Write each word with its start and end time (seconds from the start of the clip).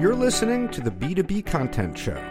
You're 0.00 0.14
listening 0.14 0.68
to 0.68 0.80
the 0.80 0.92
B2B 0.92 1.44
Content 1.44 1.98
Show, 1.98 2.22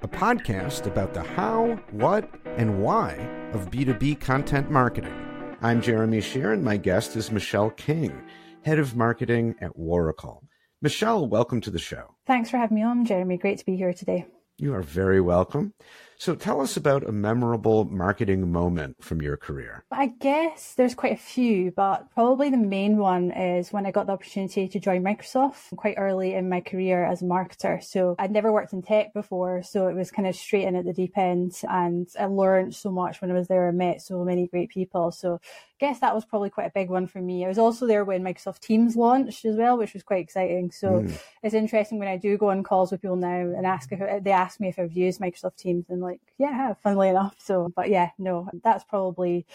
a 0.00 0.06
podcast 0.06 0.86
about 0.86 1.12
the 1.12 1.24
how, 1.24 1.74
what, 1.90 2.30
and 2.44 2.80
why 2.80 3.14
of 3.52 3.68
B2B 3.68 4.20
content 4.20 4.70
marketing. 4.70 5.12
I'm 5.60 5.82
Jeremy 5.82 6.20
Shear, 6.20 6.52
and 6.52 6.62
my 6.62 6.76
guest 6.76 7.16
is 7.16 7.32
Michelle 7.32 7.70
King, 7.70 8.22
Head 8.62 8.78
of 8.78 8.94
Marketing 8.94 9.56
at 9.60 9.76
Waracle. 9.76 10.42
Michelle, 10.80 11.26
welcome 11.26 11.60
to 11.62 11.70
the 11.70 11.80
show. 11.80 12.14
Thanks 12.28 12.48
for 12.48 12.58
having 12.58 12.76
me 12.76 12.84
on, 12.84 13.04
Jeremy. 13.04 13.38
Great 13.38 13.58
to 13.58 13.66
be 13.66 13.76
here 13.76 13.92
today. 13.92 14.26
You 14.56 14.72
are 14.74 14.82
very 14.82 15.20
welcome. 15.20 15.74
So 16.18 16.34
tell 16.34 16.60
us 16.60 16.76
about 16.76 17.06
a 17.06 17.12
memorable 17.12 17.84
marketing 17.84 18.50
moment 18.50 19.02
from 19.02 19.20
your 19.20 19.36
career. 19.36 19.84
I 19.90 20.06
guess 20.06 20.74
there's 20.74 20.94
quite 20.94 21.12
a 21.12 21.16
few, 21.16 21.72
but 21.72 22.10
probably 22.14 22.50
the 22.50 22.56
main 22.56 22.96
one 22.96 23.30
is 23.30 23.72
when 23.72 23.86
I 23.86 23.90
got 23.90 24.06
the 24.06 24.12
opportunity 24.12 24.66
to 24.66 24.80
join 24.80 25.02
Microsoft 25.02 25.76
quite 25.76 25.96
early 25.98 26.34
in 26.34 26.48
my 26.48 26.60
career 26.60 27.04
as 27.04 27.22
a 27.22 27.26
marketer. 27.26 27.82
So 27.82 28.16
I'd 28.18 28.30
never 28.30 28.50
worked 28.50 28.72
in 28.72 28.82
tech 28.82 29.12
before, 29.12 29.62
so 29.62 29.88
it 29.88 29.94
was 29.94 30.10
kind 30.10 30.26
of 30.26 30.34
straight 30.34 30.66
in 30.66 30.74
at 30.74 30.84
the 30.84 30.92
deep 30.92 31.18
end 31.18 31.60
and 31.68 32.08
I 32.18 32.24
learned 32.26 32.74
so 32.74 32.90
much 32.90 33.20
when 33.20 33.30
I 33.30 33.34
was 33.34 33.48
there. 33.48 33.68
I 33.68 33.72
met 33.72 34.00
so 34.00 34.24
many 34.24 34.46
great 34.46 34.70
people. 34.70 35.10
So 35.12 35.34
I 35.34 35.86
guess 35.86 36.00
that 36.00 36.14
was 36.14 36.24
probably 36.24 36.48
quite 36.48 36.68
a 36.68 36.72
big 36.74 36.88
one 36.88 37.06
for 37.06 37.20
me. 37.20 37.44
I 37.44 37.48
was 37.48 37.58
also 37.58 37.86
there 37.86 38.04
when 38.04 38.22
Microsoft 38.22 38.60
Teams 38.60 38.96
launched 38.96 39.44
as 39.44 39.56
well, 39.56 39.76
which 39.76 39.92
was 39.92 40.02
quite 40.02 40.22
exciting. 40.22 40.70
So 40.70 41.02
mm. 41.02 41.18
it's 41.42 41.54
interesting 41.54 41.98
when 41.98 42.08
I 42.08 42.16
do 42.16 42.38
go 42.38 42.48
on 42.48 42.62
calls 42.62 42.90
with 42.90 43.02
people 43.02 43.16
now 43.16 43.40
and 43.40 43.66
ask 43.66 43.92
if 43.92 44.24
they 44.24 44.30
ask 44.30 44.58
me 44.58 44.68
if 44.68 44.78
I've 44.78 44.92
used 44.92 45.20
Microsoft 45.20 45.56
Teams 45.56 45.90
and 45.90 46.00
like, 46.06 46.20
yeah, 46.38 46.74
funnily 46.82 47.08
enough. 47.08 47.34
So, 47.38 47.72
but 47.74 47.88
yeah, 47.88 48.10
no, 48.18 48.48
that's 48.62 48.84
probably 48.84 49.46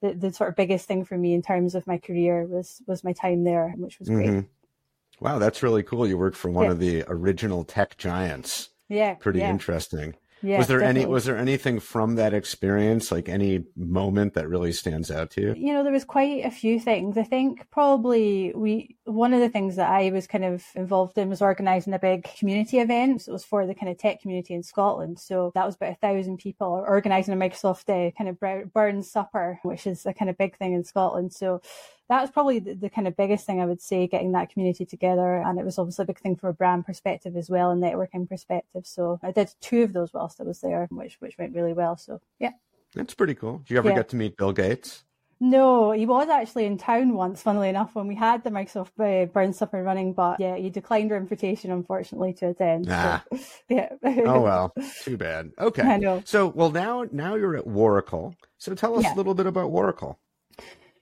the, 0.00 0.14
the 0.14 0.32
sort 0.32 0.50
of 0.50 0.56
biggest 0.56 0.86
thing 0.86 1.04
for 1.04 1.16
me 1.16 1.34
in 1.34 1.42
terms 1.42 1.74
of 1.74 1.86
my 1.86 1.98
career 1.98 2.44
was 2.44 2.82
was 2.86 3.04
my 3.04 3.12
time 3.12 3.44
there, 3.44 3.74
which 3.76 3.98
was 3.98 4.08
great. 4.08 4.28
Mm-hmm. 4.28 5.24
Wow, 5.24 5.38
that's 5.38 5.62
really 5.62 5.82
cool. 5.82 6.06
You 6.06 6.18
worked 6.18 6.36
for 6.36 6.50
one 6.50 6.66
yeah. 6.66 6.70
of 6.70 6.78
the 6.78 7.04
original 7.08 7.64
tech 7.64 7.96
giants. 7.98 8.70
Yeah, 8.88 9.14
pretty 9.14 9.40
yeah. 9.40 9.50
interesting. 9.50 10.14
Yeah, 10.42 10.58
was 10.58 10.68
there 10.68 10.78
definitely. 10.78 11.02
any 11.02 11.10
was 11.10 11.24
there 11.26 11.36
anything 11.36 11.80
from 11.80 12.14
that 12.14 12.32
experience, 12.32 13.12
like 13.12 13.28
any 13.28 13.64
moment 13.76 14.32
that 14.34 14.48
really 14.48 14.72
stands 14.72 15.10
out 15.10 15.30
to 15.32 15.42
you? 15.42 15.54
You 15.54 15.74
know, 15.74 15.82
there 15.82 15.92
was 15.92 16.04
quite 16.04 16.44
a 16.44 16.50
few 16.50 16.80
things. 16.80 17.18
I 17.18 17.24
think 17.24 17.68
probably 17.70 18.52
we 18.54 18.96
one 19.10 19.34
of 19.34 19.40
the 19.40 19.48
things 19.48 19.74
that 19.76 19.90
I 19.90 20.10
was 20.10 20.28
kind 20.28 20.44
of 20.44 20.64
involved 20.76 21.18
in 21.18 21.28
was 21.28 21.42
organising 21.42 21.94
a 21.94 21.98
big 21.98 22.28
community 22.38 22.78
event. 22.78 23.22
So 23.22 23.30
it 23.30 23.32
was 23.32 23.44
for 23.44 23.66
the 23.66 23.74
kind 23.74 23.90
of 23.90 23.98
tech 23.98 24.20
community 24.22 24.54
in 24.54 24.62
Scotland. 24.62 25.18
So 25.18 25.50
that 25.54 25.66
was 25.66 25.74
about 25.74 25.92
a 25.92 25.96
thousand 25.96 26.38
people 26.38 26.84
organising 26.86 27.34
a 27.34 27.36
Microsoft 27.36 27.86
Day 27.86 28.14
kind 28.16 28.30
of 28.30 28.72
Burns 28.72 29.10
supper, 29.10 29.58
which 29.64 29.86
is 29.86 30.06
a 30.06 30.14
kind 30.14 30.30
of 30.30 30.38
big 30.38 30.56
thing 30.56 30.74
in 30.74 30.84
Scotland. 30.84 31.32
So 31.32 31.60
that 32.08 32.20
was 32.20 32.30
probably 32.30 32.60
the, 32.60 32.74
the, 32.74 32.90
kind 32.90 33.08
of 33.08 33.16
biggest 33.16 33.46
thing 33.46 33.60
I 33.60 33.66
would 33.66 33.80
say, 33.80 34.06
getting 34.06 34.32
that 34.32 34.52
community 34.52 34.86
together. 34.86 35.38
And 35.38 35.58
it 35.58 35.64
was 35.64 35.78
obviously 35.78 36.04
a 36.04 36.06
big 36.06 36.20
thing 36.20 36.36
from 36.36 36.50
a 36.50 36.54
brand 36.54 36.86
perspective 36.86 37.36
as 37.36 37.50
well, 37.50 37.70
and 37.70 37.82
networking 37.82 38.28
perspective. 38.28 38.86
So 38.86 39.18
I 39.22 39.32
did 39.32 39.52
two 39.60 39.82
of 39.82 39.92
those 39.92 40.12
whilst 40.12 40.40
I 40.40 40.44
was 40.44 40.60
there, 40.60 40.86
which 40.90 41.20
which 41.20 41.36
went 41.36 41.54
really 41.54 41.72
well. 41.72 41.96
So 41.96 42.20
yeah. 42.38 42.52
That's 42.94 43.14
pretty 43.14 43.34
cool. 43.34 43.58
Did 43.58 43.70
you 43.70 43.78
ever 43.78 43.90
yeah. 43.90 43.96
get 43.96 44.08
to 44.10 44.16
meet 44.16 44.36
Bill 44.36 44.52
Gates? 44.52 45.04
No, 45.42 45.92
he 45.92 46.04
was 46.04 46.28
actually 46.28 46.66
in 46.66 46.76
town 46.76 47.14
once, 47.14 47.40
funnily 47.40 47.70
enough, 47.70 47.94
when 47.94 48.06
we 48.06 48.14
had 48.14 48.44
the 48.44 48.50
Microsoft 48.50 48.90
uh, 49.00 49.24
Burns 49.24 49.56
Supper 49.56 49.82
running, 49.82 50.12
but 50.12 50.38
yeah, 50.38 50.56
he 50.56 50.68
declined 50.68 51.10
our 51.12 51.16
invitation, 51.16 51.70
unfortunately, 51.70 52.34
to 52.34 52.48
attend. 52.48 52.88
Ah. 52.90 53.24
So, 53.30 53.38
yeah. 53.70 53.88
oh, 54.04 54.42
well, 54.42 54.74
too 55.02 55.16
bad. 55.16 55.50
Okay. 55.58 55.82
I 55.86 55.96
know. 55.96 56.22
So, 56.26 56.48
well, 56.48 56.70
now, 56.70 57.06
now 57.10 57.36
you're 57.36 57.56
at 57.56 57.64
Waracle. 57.64 58.34
So 58.58 58.74
tell 58.74 58.98
us 58.98 59.04
yeah. 59.04 59.14
a 59.14 59.16
little 59.16 59.34
bit 59.34 59.46
about 59.46 59.70
Waracle. 59.70 60.16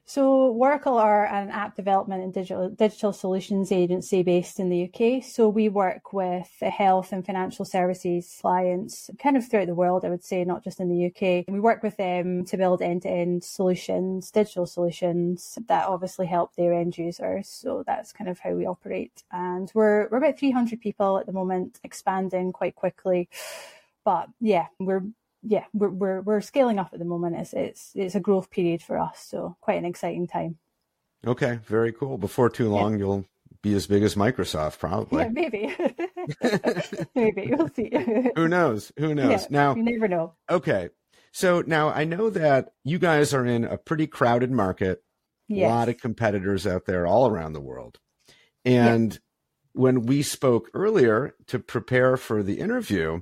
So 0.08 0.54
Waracle 0.54 0.98
are 0.98 1.26
an 1.26 1.50
app 1.50 1.76
development 1.76 2.22
and 2.24 2.32
digital 2.32 2.70
digital 2.70 3.12
solutions 3.12 3.70
agency 3.70 4.22
based 4.22 4.58
in 4.58 4.70
the 4.70 4.88
UK. 4.88 5.22
So 5.22 5.50
we 5.50 5.68
work 5.68 6.14
with 6.14 6.48
health 6.62 7.12
and 7.12 7.26
financial 7.26 7.66
services 7.66 8.38
clients 8.40 9.10
kind 9.18 9.36
of 9.36 9.46
throughout 9.46 9.66
the 9.66 9.74
world, 9.74 10.06
I 10.06 10.08
would 10.08 10.24
say, 10.24 10.46
not 10.46 10.64
just 10.64 10.80
in 10.80 10.88
the 10.88 11.08
UK. 11.08 11.44
We 11.46 11.60
work 11.60 11.82
with 11.82 11.98
them 11.98 12.46
to 12.46 12.56
build 12.56 12.80
end-to-end 12.80 13.44
solutions, 13.44 14.30
digital 14.30 14.64
solutions 14.64 15.58
that 15.68 15.86
obviously 15.86 16.26
help 16.26 16.56
their 16.56 16.72
end 16.72 16.96
users. 16.96 17.46
So 17.46 17.84
that's 17.86 18.10
kind 18.10 18.30
of 18.30 18.38
how 18.38 18.52
we 18.52 18.64
operate. 18.64 19.22
And 19.30 19.70
we're 19.74 20.08
we're 20.08 20.16
about 20.16 20.38
300 20.38 20.80
people 20.80 21.18
at 21.18 21.26
the 21.26 21.32
moment, 21.32 21.80
expanding 21.84 22.52
quite 22.52 22.76
quickly. 22.76 23.28
But 24.06 24.30
yeah, 24.40 24.68
we're 24.78 25.02
yeah, 25.48 25.64
we're, 25.72 25.88
we're, 25.88 26.20
we're 26.20 26.40
scaling 26.42 26.78
up 26.78 26.90
at 26.92 26.98
the 26.98 27.04
moment. 27.04 27.36
It's, 27.36 27.52
it's, 27.54 27.92
it's 27.94 28.14
a 28.14 28.20
growth 28.20 28.50
period 28.50 28.82
for 28.82 28.98
us. 28.98 29.26
So 29.26 29.56
quite 29.60 29.78
an 29.78 29.86
exciting 29.86 30.26
time. 30.26 30.58
Okay. 31.26 31.58
Very 31.64 31.92
cool. 31.92 32.18
Before 32.18 32.50
too 32.50 32.68
long, 32.68 32.92
yeah. 32.92 32.98
you'll 32.98 33.24
be 33.62 33.74
as 33.74 33.86
big 33.86 34.02
as 34.02 34.14
Microsoft, 34.14 34.78
probably. 34.78 35.22
Yeah, 35.22 35.28
maybe. 35.30 35.74
maybe. 37.14 37.52
We'll 37.54 37.70
see. 37.74 37.90
Who 38.36 38.46
knows? 38.46 38.92
Who 38.98 39.14
knows? 39.14 39.42
Yeah, 39.42 39.46
now, 39.50 39.74
you 39.74 39.82
never 39.82 40.06
know. 40.06 40.34
Okay. 40.50 40.90
So 41.32 41.62
now 41.66 41.88
I 41.88 42.04
know 42.04 42.30
that 42.30 42.72
you 42.84 42.98
guys 42.98 43.32
are 43.32 43.46
in 43.46 43.64
a 43.64 43.78
pretty 43.78 44.06
crowded 44.06 44.50
market, 44.50 45.02
yes. 45.48 45.70
a 45.70 45.74
lot 45.74 45.88
of 45.88 45.98
competitors 45.98 46.66
out 46.66 46.84
there 46.84 47.06
all 47.06 47.28
around 47.28 47.54
the 47.54 47.60
world. 47.60 47.98
And 48.64 49.18
when 49.72 50.02
we 50.02 50.22
spoke 50.22 50.70
earlier 50.74 51.34
to 51.46 51.58
prepare 51.58 52.16
for 52.16 52.42
the 52.42 52.58
interview, 52.60 53.20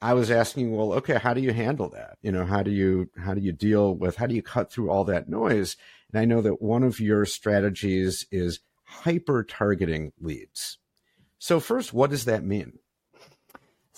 I 0.00 0.14
was 0.14 0.30
asking, 0.30 0.76
well, 0.76 0.92
okay, 0.94 1.18
how 1.18 1.34
do 1.34 1.40
you 1.40 1.52
handle 1.52 1.88
that? 1.90 2.18
You 2.22 2.30
know, 2.30 2.44
how 2.44 2.62
do 2.62 2.70
you 2.70 3.10
how 3.16 3.34
do 3.34 3.40
you 3.40 3.52
deal 3.52 3.94
with 3.94 4.16
how 4.16 4.26
do 4.26 4.34
you 4.34 4.42
cut 4.42 4.70
through 4.70 4.90
all 4.90 5.04
that 5.04 5.28
noise? 5.28 5.76
And 6.12 6.20
I 6.20 6.24
know 6.24 6.40
that 6.40 6.62
one 6.62 6.82
of 6.84 7.00
your 7.00 7.24
strategies 7.24 8.26
is 8.30 8.60
hyper 8.84 9.42
targeting 9.42 10.12
leads. 10.20 10.78
So 11.38 11.60
first, 11.60 11.92
what 11.92 12.10
does 12.10 12.24
that 12.26 12.44
mean? 12.44 12.78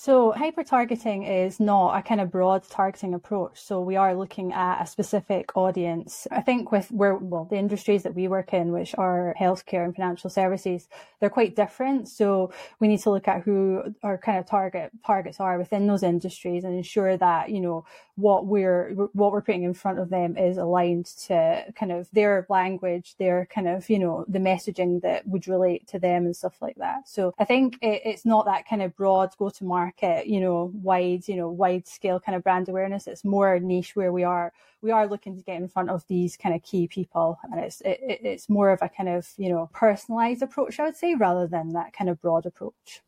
So 0.03 0.33
hyper 0.33 0.65
targeting 0.65 1.25
is 1.25 1.61
not 1.61 1.95
a 1.95 2.01
kind 2.01 2.23
of 2.23 2.31
broad 2.31 2.67
targeting 2.71 3.13
approach. 3.13 3.61
So 3.61 3.83
we 3.83 3.97
are 3.97 4.15
looking 4.15 4.51
at 4.51 4.83
a 4.83 4.87
specific 4.87 5.55
audience. 5.55 6.27
I 6.31 6.41
think 6.41 6.73
with 6.73 6.91
where, 6.91 7.17
well, 7.17 7.45
the 7.45 7.59
industries 7.59 8.05
that 8.05 8.15
we 8.15 8.27
work 8.27 8.55
in, 8.55 8.73
which 8.73 8.95
are 8.97 9.37
healthcare 9.39 9.85
and 9.85 9.95
financial 9.95 10.31
services, 10.31 10.89
they're 11.21 11.29
quite 11.29 11.55
different. 11.55 12.09
So 12.09 12.51
we 12.79 12.89
need 12.89 13.01
to 13.01 13.11
look 13.11 13.29
at 13.29 13.43
who 13.43 13.95
our 14.03 14.17
kind 14.17 14.39
of 14.39 14.47
target 14.47 14.91
targets 15.05 15.39
are 15.39 15.59
within 15.59 15.87
those 15.87 16.03
industries 16.03 16.65
and 16.65 16.75
ensure 16.75 17.19
that, 17.19 17.51
you 17.51 17.61
know, 17.61 17.85
what 18.15 18.47
we're, 18.47 18.93
what 19.13 19.33
we're 19.33 19.43
putting 19.43 19.65
in 19.65 19.75
front 19.75 19.99
of 19.99 20.09
them 20.09 20.37
is 20.39 20.57
aligned 20.57 21.07
to 21.27 21.65
kind 21.75 21.93
of 21.93 22.09
their 22.13 22.47
language, 22.49 23.17
their 23.19 23.47
kind 23.47 23.69
of, 23.69 23.89
you 23.91 23.99
know, 23.99 24.25
the 24.29 24.39
messaging 24.39 25.03
that 25.03 25.27
would 25.27 25.47
relate 25.47 25.87
to 25.89 25.99
them 25.99 26.25
and 26.25 26.35
stuff 26.35 26.61
like 26.63 26.77
that. 26.77 27.07
So 27.07 27.35
I 27.39 27.45
think 27.45 27.77
it, 27.83 28.01
it's 28.05 28.25
not 28.25 28.47
that 28.47 28.67
kind 28.67 28.81
of 28.81 28.97
broad 28.97 29.31
go 29.39 29.51
to 29.51 29.65
market 29.65 29.90
market, 29.91 30.27
you 30.27 30.41
know, 30.41 30.71
wide, 30.75 31.27
you 31.27 31.37
know, 31.37 31.49
wide 31.49 31.87
scale 31.87 32.21
kind 32.21 32.37
of 32.37 32.43
brand 32.43 32.69
awareness. 32.69 33.07
It's 33.07 33.25
more 33.25 33.59
niche 33.59 33.97
where 33.97 34.13
we 34.13 34.25
are. 34.25 34.53
We 34.83 34.91
are 34.91 35.07
looking 35.07 35.37
to 35.37 35.43
get 35.43 35.57
in 35.57 35.69
front 35.69 35.91
of 35.91 36.05
these 36.09 36.37
kind 36.37 36.55
of 36.55 36.63
key 36.63 36.89
people, 36.89 37.39
and 37.45 37.61
it's 37.61 37.81
it, 37.83 38.01
it's 38.03 38.49
more 38.49 38.71
of 38.71 38.81
a 38.83 38.89
kind 38.89 39.09
of 39.09 39.29
you 39.37 39.51
know 39.51 39.69
personalized 39.73 40.43
approach, 40.43 40.79
I 40.79 40.85
would 40.85 40.97
say, 40.97 41.15
rather 41.15 41.47
than 41.47 41.71
that 41.71 41.93
kind 41.93 42.09
of 42.09 42.21
broad 42.21 42.47
approach. 42.47 43.03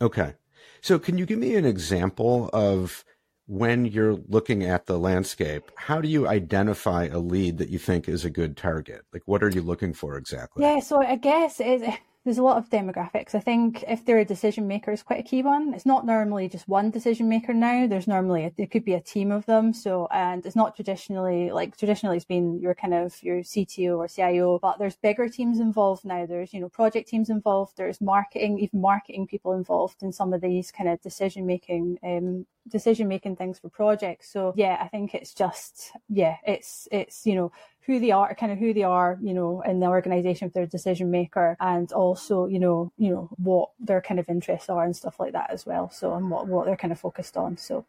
Okay, 0.00 0.34
so 0.80 0.98
can 0.98 1.16
you 1.16 1.26
give 1.26 1.38
me 1.38 1.56
an 1.56 1.64
example 1.64 2.50
of 2.52 3.04
when 3.46 3.86
you're 3.86 4.16
looking 4.28 4.64
at 4.64 4.86
the 4.86 4.98
landscape, 4.98 5.70
how 5.76 6.00
do 6.00 6.08
you 6.08 6.26
identify 6.26 7.04
a 7.04 7.18
lead 7.18 7.58
that 7.58 7.68
you 7.68 7.78
think 7.78 8.08
is 8.08 8.24
a 8.24 8.30
good 8.30 8.56
target? 8.56 9.02
Like, 9.12 9.22
what 9.24 9.42
are 9.42 9.48
you 9.48 9.62
looking 9.62 9.94
for 9.94 10.16
exactly? 10.16 10.64
Yeah, 10.64 10.80
so 10.80 11.00
I 11.00 11.14
guess 11.14 11.60
it, 11.60 11.82
there's 12.26 12.38
a 12.38 12.42
lot 12.42 12.58
of 12.58 12.68
demographics. 12.70 13.36
I 13.36 13.38
think 13.38 13.84
if 13.86 14.04
they're 14.04 14.18
a 14.18 14.24
decision 14.24 14.66
maker 14.66 14.90
is 14.90 15.04
quite 15.04 15.20
a 15.20 15.22
key 15.22 15.44
one. 15.44 15.72
It's 15.72 15.86
not 15.86 16.04
normally 16.04 16.48
just 16.48 16.66
one 16.66 16.90
decision 16.90 17.28
maker 17.28 17.54
now. 17.54 17.86
There's 17.86 18.08
normally, 18.08 18.46
a, 18.46 18.52
there 18.56 18.66
could 18.66 18.84
be 18.84 18.94
a 18.94 19.00
team 19.00 19.30
of 19.30 19.46
them. 19.46 19.72
So, 19.72 20.08
and 20.10 20.44
it's 20.44 20.56
not 20.56 20.74
traditionally, 20.74 21.52
like 21.52 21.76
traditionally 21.76 22.16
it's 22.16 22.26
been 22.26 22.58
your 22.58 22.74
kind 22.74 22.94
of 22.94 23.22
your 23.22 23.44
CTO 23.44 23.98
or 23.98 24.08
CIO, 24.08 24.58
but 24.58 24.76
there's 24.76 24.96
bigger 24.96 25.28
teams 25.28 25.60
involved 25.60 26.04
now. 26.04 26.26
There's, 26.26 26.52
you 26.52 26.58
know, 26.58 26.68
project 26.68 27.08
teams 27.08 27.30
involved. 27.30 27.76
There's 27.76 28.00
marketing, 28.00 28.58
even 28.58 28.80
marketing 28.80 29.28
people 29.28 29.52
involved 29.52 30.02
in 30.02 30.12
some 30.12 30.32
of 30.32 30.40
these 30.40 30.72
kind 30.72 30.90
of 30.90 31.00
decision 31.00 31.46
making, 31.46 32.00
um, 32.02 32.44
decision 32.66 33.06
making 33.06 33.36
things 33.36 33.60
for 33.60 33.68
projects. 33.68 34.32
So 34.32 34.52
yeah, 34.56 34.78
I 34.80 34.88
think 34.88 35.14
it's 35.14 35.32
just, 35.32 35.92
yeah, 36.08 36.38
it's, 36.44 36.88
it's, 36.90 37.24
you 37.24 37.36
know, 37.36 37.52
who 37.86 38.00
they 38.00 38.10
are, 38.10 38.34
kind 38.34 38.50
of 38.50 38.58
who 38.58 38.74
they 38.74 38.82
are, 38.82 39.18
you 39.22 39.32
know, 39.32 39.62
in 39.62 39.78
the 39.78 39.86
organization 39.86 40.48
if 40.48 40.54
they're 40.54 40.64
a 40.64 40.68
decision 40.68 41.10
maker 41.10 41.56
and 41.60 41.92
also, 41.92 42.46
you 42.46 42.58
know, 42.58 42.92
you 42.98 43.10
know, 43.10 43.30
what 43.36 43.70
their 43.78 44.00
kind 44.00 44.18
of 44.18 44.28
interests 44.28 44.68
are 44.68 44.84
and 44.84 44.96
stuff 44.96 45.20
like 45.20 45.32
that 45.32 45.50
as 45.50 45.64
well. 45.64 45.88
So, 45.90 46.14
and 46.14 46.30
what, 46.30 46.48
what 46.48 46.66
they're 46.66 46.76
kind 46.76 46.92
of 46.92 46.98
focused 46.98 47.36
on. 47.36 47.56
So. 47.56 47.86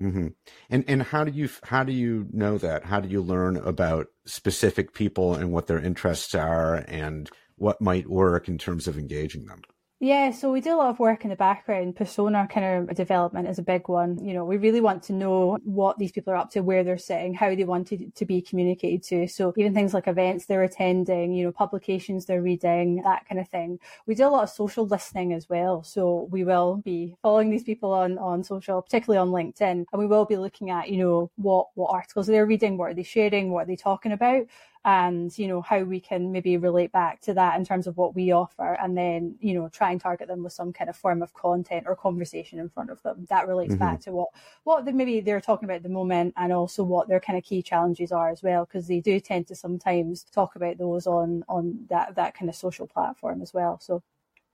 Mm-hmm. 0.00 0.28
And 0.70 0.84
and 0.88 1.02
how 1.04 1.22
do 1.22 1.30
you 1.30 1.48
how 1.62 1.84
do 1.84 1.92
you 1.92 2.26
know 2.32 2.58
that? 2.58 2.84
How 2.84 2.98
do 2.98 3.08
you 3.08 3.22
learn 3.22 3.56
about 3.56 4.08
specific 4.26 4.92
people 4.92 5.34
and 5.34 5.52
what 5.52 5.68
their 5.68 5.78
interests 5.78 6.34
are 6.34 6.84
and 6.88 7.30
what 7.56 7.80
might 7.80 8.10
work 8.10 8.48
in 8.48 8.58
terms 8.58 8.88
of 8.88 8.98
engaging 8.98 9.46
them? 9.46 9.62
Yeah, 10.04 10.32
so 10.32 10.52
we 10.52 10.60
do 10.60 10.74
a 10.74 10.76
lot 10.76 10.90
of 10.90 10.98
work 10.98 11.24
in 11.24 11.30
the 11.30 11.36
background. 11.36 11.96
Persona 11.96 12.46
kind 12.46 12.90
of 12.90 12.94
development 12.94 13.48
is 13.48 13.58
a 13.58 13.62
big 13.62 13.88
one. 13.88 14.22
You 14.22 14.34
know, 14.34 14.44
we 14.44 14.58
really 14.58 14.82
want 14.82 15.02
to 15.04 15.14
know 15.14 15.56
what 15.64 15.96
these 15.98 16.12
people 16.12 16.34
are 16.34 16.36
up 16.36 16.50
to, 16.50 16.60
where 16.60 16.84
they're 16.84 16.98
sitting, 16.98 17.32
how 17.32 17.54
they 17.54 17.64
want 17.64 17.86
to, 17.86 18.10
to 18.10 18.26
be 18.26 18.42
communicated 18.42 19.02
to. 19.04 19.26
So 19.28 19.54
even 19.56 19.72
things 19.72 19.94
like 19.94 20.06
events 20.06 20.44
they're 20.44 20.62
attending, 20.62 21.32
you 21.32 21.46
know, 21.46 21.52
publications 21.52 22.26
they're 22.26 22.42
reading, 22.42 23.00
that 23.02 23.26
kind 23.26 23.40
of 23.40 23.48
thing. 23.48 23.78
We 24.04 24.14
do 24.14 24.26
a 24.26 24.28
lot 24.28 24.42
of 24.42 24.50
social 24.50 24.86
listening 24.86 25.32
as 25.32 25.48
well. 25.48 25.82
So 25.82 26.28
we 26.30 26.44
will 26.44 26.82
be 26.84 27.16
following 27.22 27.48
these 27.48 27.64
people 27.64 27.94
on, 27.94 28.18
on 28.18 28.44
social, 28.44 28.82
particularly 28.82 29.16
on 29.16 29.30
LinkedIn, 29.30 29.86
and 29.90 29.98
we 29.98 30.06
will 30.06 30.26
be 30.26 30.36
looking 30.36 30.68
at, 30.68 30.90
you 30.90 30.98
know, 30.98 31.30
what, 31.36 31.68
what 31.76 31.94
articles 31.94 32.26
they're 32.26 32.44
reading, 32.44 32.76
what 32.76 32.90
are 32.90 32.94
they 32.94 33.04
sharing, 33.04 33.52
what 33.52 33.62
are 33.62 33.68
they 33.68 33.76
talking 33.76 34.12
about 34.12 34.44
and 34.84 35.36
you 35.38 35.48
know 35.48 35.62
how 35.62 35.80
we 35.80 35.98
can 35.98 36.30
maybe 36.30 36.56
relate 36.56 36.92
back 36.92 37.20
to 37.20 37.32
that 37.32 37.56
in 37.58 37.64
terms 37.64 37.86
of 37.86 37.96
what 37.96 38.14
we 38.14 38.32
offer 38.32 38.74
and 38.82 38.96
then 38.96 39.34
you 39.40 39.54
know 39.54 39.68
try 39.68 39.90
and 39.90 40.00
target 40.00 40.28
them 40.28 40.42
with 40.42 40.52
some 40.52 40.72
kind 40.72 40.90
of 40.90 40.96
form 40.96 41.22
of 41.22 41.32
content 41.32 41.84
or 41.86 41.96
conversation 41.96 42.58
in 42.58 42.68
front 42.68 42.90
of 42.90 43.02
them 43.02 43.26
that 43.30 43.48
relates 43.48 43.74
mm-hmm. 43.74 43.78
back 43.78 44.00
to 44.00 44.12
what 44.12 44.28
what 44.64 44.84
they, 44.84 44.92
maybe 44.92 45.20
they're 45.20 45.40
talking 45.40 45.64
about 45.64 45.76
at 45.76 45.82
the 45.82 45.88
moment 45.88 46.34
and 46.36 46.52
also 46.52 46.82
what 46.82 47.08
their 47.08 47.20
kind 47.20 47.38
of 47.38 47.44
key 47.44 47.62
challenges 47.62 48.12
are 48.12 48.30
as 48.30 48.42
well 48.42 48.64
because 48.64 48.86
they 48.86 49.00
do 49.00 49.18
tend 49.18 49.46
to 49.46 49.54
sometimes 49.54 50.24
talk 50.24 50.56
about 50.56 50.76
those 50.76 51.06
on 51.06 51.42
on 51.48 51.86
that 51.88 52.14
that 52.14 52.36
kind 52.36 52.48
of 52.48 52.54
social 52.54 52.86
platform 52.86 53.40
as 53.40 53.54
well 53.54 53.78
so 53.80 54.02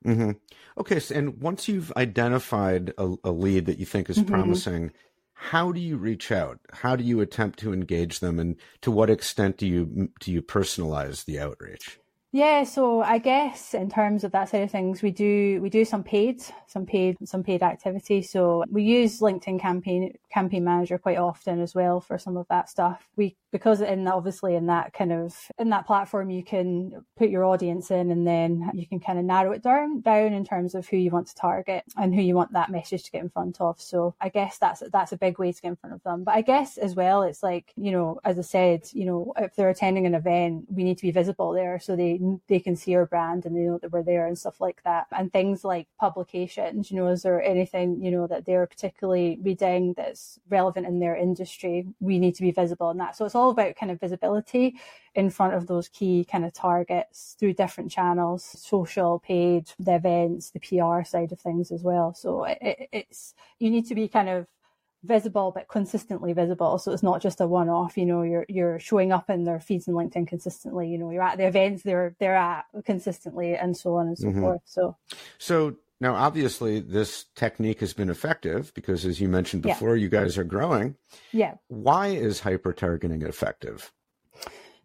Mm-hmm. 0.06 0.30
Okay, 0.78 0.98
so, 0.98 1.14
and 1.14 1.42
once 1.42 1.68
you've 1.68 1.92
identified 1.94 2.94
a, 2.96 3.16
a, 3.22 3.30
lead 3.30 3.66
that 3.66 3.78
you 3.78 3.84
think 3.84 4.08
is 4.08 4.16
mm-hmm. 4.16 4.32
promising, 4.32 4.92
how 5.42 5.72
do 5.72 5.80
you 5.80 5.96
reach 5.96 6.30
out? 6.30 6.60
How 6.70 6.96
do 6.96 7.02
you 7.02 7.20
attempt 7.20 7.58
to 7.60 7.72
engage 7.72 8.20
them, 8.20 8.38
and 8.38 8.56
to 8.82 8.90
what 8.90 9.08
extent 9.08 9.56
do 9.56 9.66
you 9.66 10.10
do 10.20 10.30
you 10.30 10.42
personalize 10.42 11.24
the 11.24 11.40
outreach? 11.40 11.98
Yeah, 12.32 12.62
so 12.64 13.00
I 13.00 13.18
guess 13.18 13.72
in 13.72 13.90
terms 13.90 14.22
of 14.22 14.32
that 14.32 14.50
side 14.50 14.62
of 14.62 14.70
things, 14.70 15.02
we 15.02 15.10
do 15.10 15.58
we 15.62 15.70
do 15.70 15.86
some 15.86 16.04
paid, 16.04 16.42
some 16.66 16.84
paid, 16.84 17.16
some 17.24 17.42
paid 17.42 17.62
activity. 17.62 18.20
So 18.20 18.64
we 18.70 18.82
use 18.82 19.20
LinkedIn 19.20 19.60
campaign 19.60 20.12
campaign 20.32 20.64
manager 20.64 20.98
quite 20.98 21.18
often 21.18 21.60
as 21.60 21.74
well 21.74 22.00
for 22.00 22.18
some 22.18 22.36
of 22.36 22.46
that 22.48 22.68
stuff. 22.68 23.08
We 23.16 23.36
because 23.52 23.80
in 23.80 24.06
obviously 24.06 24.54
in 24.54 24.66
that 24.66 24.92
kind 24.92 25.12
of 25.12 25.36
in 25.58 25.70
that 25.70 25.86
platform 25.86 26.30
you 26.30 26.44
can 26.44 27.04
put 27.16 27.30
your 27.30 27.44
audience 27.44 27.90
in 27.90 28.10
and 28.10 28.26
then 28.26 28.70
you 28.74 28.86
can 28.86 29.00
kind 29.00 29.18
of 29.18 29.24
narrow 29.24 29.52
it 29.52 29.62
down 29.62 30.00
down 30.00 30.32
in 30.32 30.44
terms 30.44 30.74
of 30.74 30.88
who 30.88 30.96
you 30.96 31.10
want 31.10 31.26
to 31.26 31.34
target 31.34 31.84
and 31.96 32.14
who 32.14 32.22
you 32.22 32.34
want 32.34 32.52
that 32.52 32.70
message 32.70 33.02
to 33.04 33.10
get 33.10 33.22
in 33.22 33.28
front 33.28 33.60
of. 33.60 33.80
So 33.80 34.14
I 34.20 34.28
guess 34.28 34.58
that's 34.58 34.82
that's 34.92 35.12
a 35.12 35.18
big 35.18 35.38
way 35.38 35.52
to 35.52 35.60
get 35.60 35.68
in 35.68 35.76
front 35.76 35.94
of 35.94 36.02
them. 36.02 36.24
But 36.24 36.34
I 36.34 36.42
guess 36.42 36.78
as 36.78 36.94
well 36.94 37.22
it's 37.22 37.42
like, 37.42 37.72
you 37.76 37.90
know, 37.90 38.20
as 38.24 38.38
I 38.38 38.42
said, 38.42 38.88
you 38.92 39.04
know, 39.04 39.32
if 39.36 39.54
they're 39.56 39.70
attending 39.70 40.06
an 40.06 40.14
event, 40.14 40.66
we 40.70 40.84
need 40.84 40.98
to 40.98 41.02
be 41.02 41.10
visible 41.10 41.52
there 41.52 41.78
so 41.80 41.96
they 41.96 42.20
they 42.48 42.60
can 42.60 42.76
see 42.76 42.94
our 42.94 43.06
brand 43.06 43.46
and 43.46 43.56
they 43.56 43.60
know 43.60 43.78
that 43.78 43.92
we're 43.92 44.02
there 44.02 44.26
and 44.26 44.38
stuff 44.38 44.60
like 44.60 44.82
that. 44.84 45.06
And 45.10 45.32
things 45.32 45.64
like 45.64 45.88
publications, 45.98 46.90
you 46.90 46.96
know, 46.98 47.08
is 47.08 47.22
there 47.22 47.42
anything, 47.42 48.00
you 48.00 48.10
know, 48.10 48.26
that 48.28 48.46
they're 48.46 48.66
particularly 48.66 49.38
reading 49.42 49.94
that's 49.96 50.19
relevant 50.48 50.86
in 50.86 50.98
their 50.98 51.16
industry? 51.16 51.86
We 52.00 52.18
need 52.18 52.34
to 52.36 52.42
be 52.42 52.50
visible 52.50 52.90
in 52.90 52.98
that. 52.98 53.16
So 53.16 53.24
it's 53.24 53.34
all 53.34 53.50
about 53.50 53.76
kind 53.76 53.92
of 53.92 54.00
visibility 54.00 54.76
in 55.14 55.30
front 55.30 55.54
of 55.54 55.66
those 55.66 55.88
key 55.88 56.24
kind 56.30 56.44
of 56.44 56.52
targets 56.52 57.36
through 57.38 57.54
different 57.54 57.90
channels, 57.90 58.44
social, 58.44 59.18
paid, 59.20 59.70
the 59.78 59.96
events, 59.96 60.50
the 60.50 60.60
PR 60.60 61.04
side 61.04 61.32
of 61.32 61.40
things 61.40 61.70
as 61.70 61.82
well. 61.82 62.14
So 62.14 62.44
it, 62.44 62.58
it, 62.60 62.88
it's, 62.92 63.34
you 63.58 63.70
need 63.70 63.86
to 63.86 63.94
be 63.94 64.08
kind 64.08 64.28
of 64.28 64.46
visible 65.02 65.50
but 65.50 65.66
consistently 65.66 66.34
visible 66.34 66.76
so 66.76 66.92
it's 66.92 67.02
not 67.02 67.22
just 67.22 67.40
a 67.40 67.46
one-off 67.46 67.96
you 67.96 68.04
know 68.04 68.20
you're 68.20 68.44
you're 68.50 68.78
showing 68.78 69.12
up 69.12 69.30
in 69.30 69.44
their 69.44 69.58
feeds 69.58 69.88
in 69.88 69.94
linkedin 69.94 70.28
consistently 70.28 70.88
you 70.88 70.98
know 70.98 71.10
you're 71.10 71.22
at 71.22 71.38
the 71.38 71.46
events 71.46 71.82
they're 71.82 72.14
they're 72.18 72.36
at 72.36 72.66
consistently 72.84 73.56
and 73.56 73.74
so 73.74 73.94
on 73.94 74.08
and 74.08 74.18
so 74.18 74.26
mm-hmm. 74.26 74.40
forth 74.40 74.60
so 74.66 74.94
so 75.38 75.74
now 76.00 76.14
obviously 76.14 76.80
this 76.80 77.26
technique 77.36 77.80
has 77.80 77.92
been 77.92 78.10
effective 78.10 78.72
because 78.74 79.04
as 79.04 79.20
you 79.20 79.28
mentioned 79.28 79.62
before 79.62 79.96
yeah. 79.96 80.02
you 80.02 80.08
guys 80.08 80.38
are 80.38 80.44
growing. 80.44 80.96
Yeah. 81.32 81.54
Why 81.68 82.08
is 82.08 82.40
hyper 82.40 82.72
targeting 82.72 83.22
effective 83.22 83.92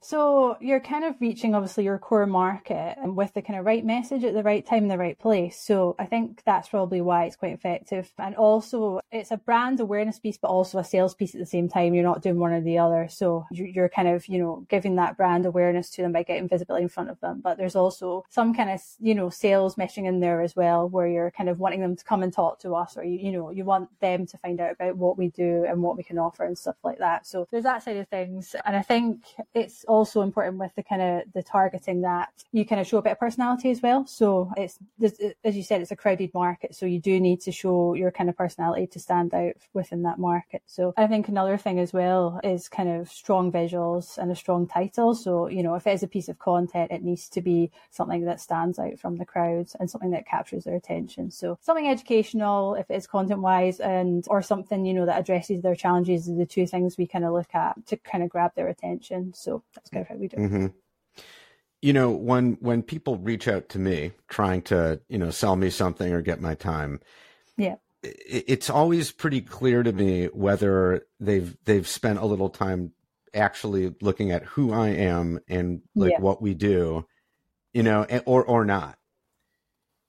so 0.07 0.55
you're 0.61 0.79
kind 0.79 1.03
of 1.03 1.15
reaching 1.19 1.55
obviously 1.55 1.83
your 1.83 1.97
core 1.97 2.27
market 2.27 2.95
and 3.01 3.15
with 3.15 3.33
the 3.33 3.41
kind 3.41 3.57
of 3.57 3.65
right 3.65 3.83
message 3.83 4.23
at 4.23 4.35
the 4.35 4.43
right 4.43 4.63
time 4.63 4.83
in 4.83 4.87
the 4.87 4.99
right 4.99 5.17
place. 5.17 5.59
So 5.59 5.95
I 5.97 6.05
think 6.05 6.43
that's 6.45 6.69
probably 6.69 7.01
why 7.01 7.25
it's 7.25 7.35
quite 7.35 7.53
effective. 7.53 8.11
And 8.19 8.35
also 8.35 8.99
it's 9.11 9.31
a 9.31 9.37
brand 9.37 9.79
awareness 9.79 10.19
piece, 10.19 10.37
but 10.37 10.49
also 10.49 10.77
a 10.77 10.83
sales 10.83 11.15
piece 11.15 11.33
at 11.33 11.39
the 11.39 11.45
same 11.47 11.67
time. 11.67 11.95
You're 11.95 12.03
not 12.03 12.21
doing 12.21 12.37
one 12.37 12.51
or 12.51 12.61
the 12.61 12.77
other. 12.77 13.07
So 13.09 13.47
you're 13.49 13.89
kind 13.89 14.07
of, 14.07 14.27
you 14.27 14.37
know, 14.37 14.67
giving 14.69 14.95
that 14.97 15.17
brand 15.17 15.47
awareness 15.47 15.89
to 15.91 16.03
them 16.03 16.11
by 16.11 16.21
getting 16.21 16.47
visibility 16.47 16.83
in 16.83 16.89
front 16.89 17.09
of 17.09 17.19
them. 17.19 17.41
But 17.43 17.57
there's 17.57 17.75
also 17.75 18.25
some 18.29 18.53
kind 18.53 18.69
of, 18.69 18.81
you 18.99 19.15
know, 19.15 19.31
sales 19.31 19.75
meshing 19.75 20.05
in 20.05 20.19
there 20.19 20.41
as 20.41 20.55
well, 20.55 20.87
where 20.87 21.07
you're 21.07 21.31
kind 21.31 21.49
of 21.49 21.59
wanting 21.59 21.81
them 21.81 21.95
to 21.95 22.03
come 22.03 22.21
and 22.21 22.31
talk 22.31 22.59
to 22.59 22.75
us 22.75 22.95
or 22.95 23.03
you, 23.03 23.17
you 23.17 23.31
know, 23.31 23.49
you 23.49 23.65
want 23.65 23.89
them 24.01 24.27
to 24.27 24.37
find 24.37 24.61
out 24.61 24.73
about 24.73 24.97
what 24.97 25.17
we 25.17 25.29
do 25.29 25.65
and 25.67 25.81
what 25.81 25.97
we 25.97 26.03
can 26.03 26.19
offer 26.19 26.43
and 26.43 26.55
stuff 26.55 26.75
like 26.83 26.99
that. 26.99 27.25
So 27.25 27.47
there's 27.49 27.63
that 27.63 27.81
side 27.81 27.97
of 27.97 28.07
things. 28.07 28.55
And 28.65 28.75
I 28.75 28.83
think 28.83 29.23
it's 29.55 29.83
also 29.95 30.21
important 30.21 30.57
with 30.57 30.73
the 30.75 30.83
kind 30.83 31.01
of 31.01 31.33
the 31.33 31.43
targeting 31.43 32.01
that 32.01 32.29
you 32.51 32.65
kind 32.65 32.81
of 32.81 32.87
show 32.87 32.97
a 32.97 33.01
bit 33.01 33.13
of 33.13 33.19
personality 33.19 33.71
as 33.71 33.81
well. 33.81 34.05
So 34.05 34.51
it's 34.57 34.77
as 35.43 35.55
you 35.55 35.63
said, 35.63 35.81
it's 35.81 35.91
a 35.91 35.95
crowded 35.95 36.33
market, 36.33 36.75
so 36.75 36.85
you 36.85 36.99
do 36.99 37.19
need 37.19 37.41
to 37.41 37.51
show 37.51 37.93
your 37.93 38.11
kind 38.11 38.29
of 38.29 38.37
personality 38.37 38.87
to 38.87 38.99
stand 38.99 39.33
out 39.33 39.53
within 39.73 40.03
that 40.03 40.19
market. 40.19 40.61
So 40.65 40.93
I 40.97 41.07
think 41.07 41.27
another 41.27 41.57
thing 41.57 41.79
as 41.79 41.93
well 41.93 42.39
is 42.43 42.67
kind 42.67 42.89
of 42.89 43.09
strong 43.09 43.51
visuals 43.51 44.17
and 44.17 44.31
a 44.31 44.35
strong 44.35 44.67
title. 44.67 45.15
So 45.15 45.47
you 45.47 45.63
know, 45.63 45.75
if 45.75 45.87
it 45.87 45.93
is 45.93 46.03
a 46.03 46.07
piece 46.07 46.29
of 46.29 46.39
content, 46.39 46.91
it 46.91 47.03
needs 47.03 47.29
to 47.29 47.41
be 47.41 47.71
something 47.91 48.25
that 48.25 48.41
stands 48.41 48.79
out 48.79 48.99
from 48.99 49.17
the 49.17 49.25
crowds 49.25 49.75
and 49.79 49.89
something 49.89 50.11
that 50.11 50.27
captures 50.27 50.65
their 50.65 50.75
attention. 50.75 51.31
So 51.31 51.57
something 51.61 51.87
educational, 51.87 52.75
if 52.75 52.89
it 52.89 52.95
is 52.95 53.07
content 53.07 53.41
wise, 53.41 53.79
and 53.79 54.25
or 54.29 54.41
something 54.41 54.85
you 54.85 54.93
know 54.93 55.05
that 55.05 55.19
addresses 55.19 55.61
their 55.61 55.75
challenges, 55.75 56.29
are 56.29 56.35
the 56.35 56.45
two 56.45 56.67
things 56.67 56.97
we 56.97 57.07
kind 57.07 57.25
of 57.25 57.33
look 57.33 57.53
at 57.53 57.85
to 57.87 57.97
kind 57.97 58.23
of 58.23 58.29
grab 58.29 58.51
their 58.55 58.67
attention. 58.67 59.33
So 59.33 59.63
that's 59.85 59.89
kind 59.91 60.01
of 60.01 60.07
how 60.07 60.15
we 60.15 60.27
do. 60.27 60.37
Mm-hmm. 60.37 60.67
You 61.81 61.93
know, 61.93 62.11
when 62.11 62.57
when 62.61 62.81
people 62.81 63.17
reach 63.17 63.47
out 63.47 63.69
to 63.69 63.79
me 63.79 64.11
trying 64.27 64.63
to 64.63 65.01
you 65.07 65.17
know 65.17 65.29
sell 65.29 65.55
me 65.55 65.69
something 65.69 66.11
or 66.11 66.21
get 66.21 66.41
my 66.41 66.55
time, 66.55 66.99
yeah, 67.57 67.75
it's 68.03 68.69
always 68.69 69.11
pretty 69.11 69.41
clear 69.41 69.83
to 69.83 69.91
me 69.91 70.25
whether 70.27 71.05
they've 71.19 71.55
they've 71.65 71.87
spent 71.87 72.19
a 72.19 72.25
little 72.25 72.49
time 72.49 72.91
actually 73.33 73.93
looking 74.01 74.31
at 74.31 74.43
who 74.43 74.73
I 74.73 74.89
am 74.89 75.39
and 75.47 75.81
like 75.95 76.13
yeah. 76.13 76.19
what 76.19 76.41
we 76.41 76.53
do, 76.53 77.05
you 77.73 77.83
know, 77.83 78.03
or 78.25 78.43
or 78.43 78.65
not. 78.65 78.97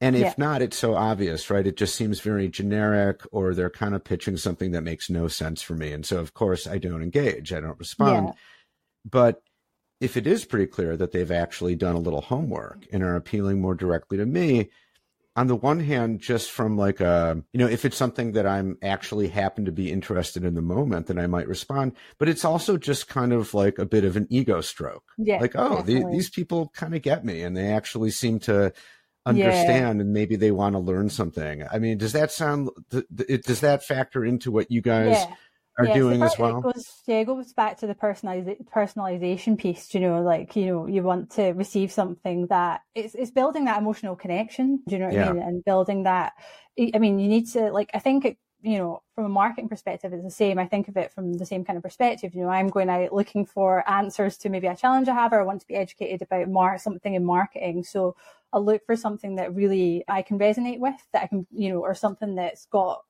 And 0.01 0.15
if 0.15 0.23
yeah. 0.23 0.35
not, 0.37 0.63
it's 0.63 0.77
so 0.77 0.95
obvious, 0.95 1.49
right? 1.49 1.67
It 1.67 1.77
just 1.77 1.95
seems 1.95 2.21
very 2.21 2.49
generic, 2.49 3.23
or 3.33 3.55
they're 3.55 3.71
kind 3.71 3.95
of 3.95 4.05
pitching 4.05 4.37
something 4.37 4.73
that 4.73 4.83
makes 4.83 5.09
no 5.09 5.27
sense 5.27 5.63
for 5.63 5.75
me. 5.75 5.93
And 5.93 6.05
so, 6.05 6.19
of 6.19 6.35
course, 6.35 6.67
I 6.67 6.77
don't 6.77 7.03
engage, 7.03 7.53
I 7.53 7.61
don't 7.61 7.79
respond. 7.79 8.29
Yeah. 8.29 8.33
But 9.09 9.43
if 10.01 10.17
it 10.17 10.27
is 10.27 10.45
pretty 10.45 10.67
clear 10.67 10.97
that 10.97 11.13
they've 11.13 11.31
actually 11.31 11.75
done 11.75 11.97
a 11.97 12.01
little 12.01 12.21
homework 12.21 12.87
and 12.93 13.03
are 13.03 13.17
appealing 13.17 13.61
more 13.61 13.75
directly 13.75 14.19
to 14.19 14.27
me, 14.27 14.71
on 15.35 15.49
the 15.49 15.57
one 15.57 15.81
hand, 15.81 16.21
just 16.21 16.51
from 16.51 16.79
like 16.79 17.01
a, 17.01 17.43
you 17.53 17.59
know, 17.59 17.67
if 17.67 17.85
it's 17.85 17.97
something 17.97 18.33
that 18.33 18.47
I'm 18.47 18.79
actually 18.83 19.29
happen 19.29 19.67
to 19.67 19.73
be 19.73 19.93
interested 19.93 20.45
in 20.45 20.55
the 20.55 20.63
moment, 20.63 21.07
then 21.07 21.19
I 21.19 21.27
might 21.27 21.47
respond. 21.47 21.93
But 22.19 22.31
it's 22.31 22.45
also 22.45 22.79
just 22.79 23.09
kind 23.09 23.35
of 23.35 23.53
like 23.53 23.79
a 23.79 23.85
bit 23.85 24.05
of 24.05 24.17
an 24.17 24.27
ego 24.31 24.63
stroke. 24.63 25.05
Yeah. 25.19 25.39
Like, 25.39 25.53
oh, 25.55 25.83
the, 25.83 26.05
these 26.11 26.31
people 26.31 26.71
kind 26.75 26.95
of 26.95 27.03
get 27.03 27.25
me 27.25 27.43
and 27.43 27.55
they 27.55 27.71
actually 27.71 28.11
seem 28.11 28.39
to 28.41 28.73
understand 29.27 29.99
yeah. 29.99 30.03
and 30.03 30.13
maybe 30.13 30.37
they 30.37 30.53
want 30.53 30.75
to 30.75 30.79
learn 30.79 31.11
something. 31.11 31.65
I 31.71 31.81
mean, 31.81 31.99
does 31.99 32.13
that 32.13 32.33
sound, 32.33 32.71
does 32.91 33.61
that 33.61 33.85
factor 33.85 34.25
into 34.25 34.51
what 34.51 34.71
you 34.71 34.81
guys 34.81 35.17
yeah 35.19 35.35
are 35.79 35.87
yeah, 35.87 35.95
doing 35.95 36.23
as 36.23 36.39
well. 36.39 36.59
It 36.59 36.63
goes, 36.63 37.03
yeah, 37.07 37.19
it 37.19 37.25
goes 37.27 37.53
back 37.53 37.79
to 37.79 37.87
the 37.87 37.95
personaliza- 37.95 38.65
personalization 38.75 39.59
piece. 39.59 39.95
You 39.95 40.01
know, 40.01 40.23
like 40.23 40.57
you 40.57 40.67
know, 40.67 40.87
you 40.87 41.03
want 41.03 41.31
to 41.33 41.53
receive 41.53 41.93
something 41.93 42.47
that 42.47 42.81
it's 42.95 43.15
it's 43.15 43.31
building 43.31 43.67
that 43.67 43.79
emotional 43.79 44.17
connection. 44.17 44.83
Do 44.87 44.95
you 44.95 44.99
know 45.01 45.07
what 45.07 45.15
yeah. 45.15 45.31
I 45.31 45.33
mean? 45.33 45.43
And 45.43 45.65
building 45.65 46.05
that. 46.05 46.33
I 46.79 46.99
mean, 46.99 47.19
you 47.19 47.29
need 47.29 47.49
to 47.53 47.71
like. 47.73 47.91
I 47.95 47.99
think 47.99 48.25
it, 48.25 48.39
you 48.63 48.79
know, 48.79 49.03
from 49.15 49.25
a 49.27 49.29
marketing 49.29 49.69
perspective, 49.69 50.13
it's 50.13 50.25
the 50.25 50.31
same. 50.31 50.59
I 50.59 50.67
think 50.67 50.89
of 50.89 50.97
it 50.97 51.13
from 51.13 51.35
the 51.35 51.47
same 51.47 51.65
kind 51.65 51.77
of 51.77 51.83
perspective. 51.83 52.35
You 52.35 52.43
know, 52.43 52.49
I'm 52.49 52.69
going 52.69 52.89
out 52.89 53.13
looking 53.13 53.45
for 53.45 53.89
answers 53.89 54.37
to 54.39 54.49
maybe 54.49 54.67
a 54.67 54.77
challenge 54.77 55.09
I 55.09 55.15
have, 55.15 55.33
or 55.33 55.41
I 55.41 55.45
want 55.45 55.61
to 55.61 55.67
be 55.67 55.75
educated 55.75 56.23
about 56.23 56.49
mar- 56.49 56.79
something 56.79 57.15
in 57.15 57.25
marketing. 57.25 57.85
So 57.85 58.17
I'll 58.53 58.65
look 58.65 58.85
for 58.87 58.97
something 58.97 59.37
that 59.37 59.55
really 59.55 60.05
I 60.09 60.23
can 60.23 60.39
resonate 60.39 60.79
with, 60.79 60.97
that 61.13 61.25
I 61.25 61.27
can, 61.27 61.47
you 61.51 61.71
know, 61.71 61.81
or 61.81 61.95
something 61.95 62.35
that's 62.35 62.67
got 62.67 63.03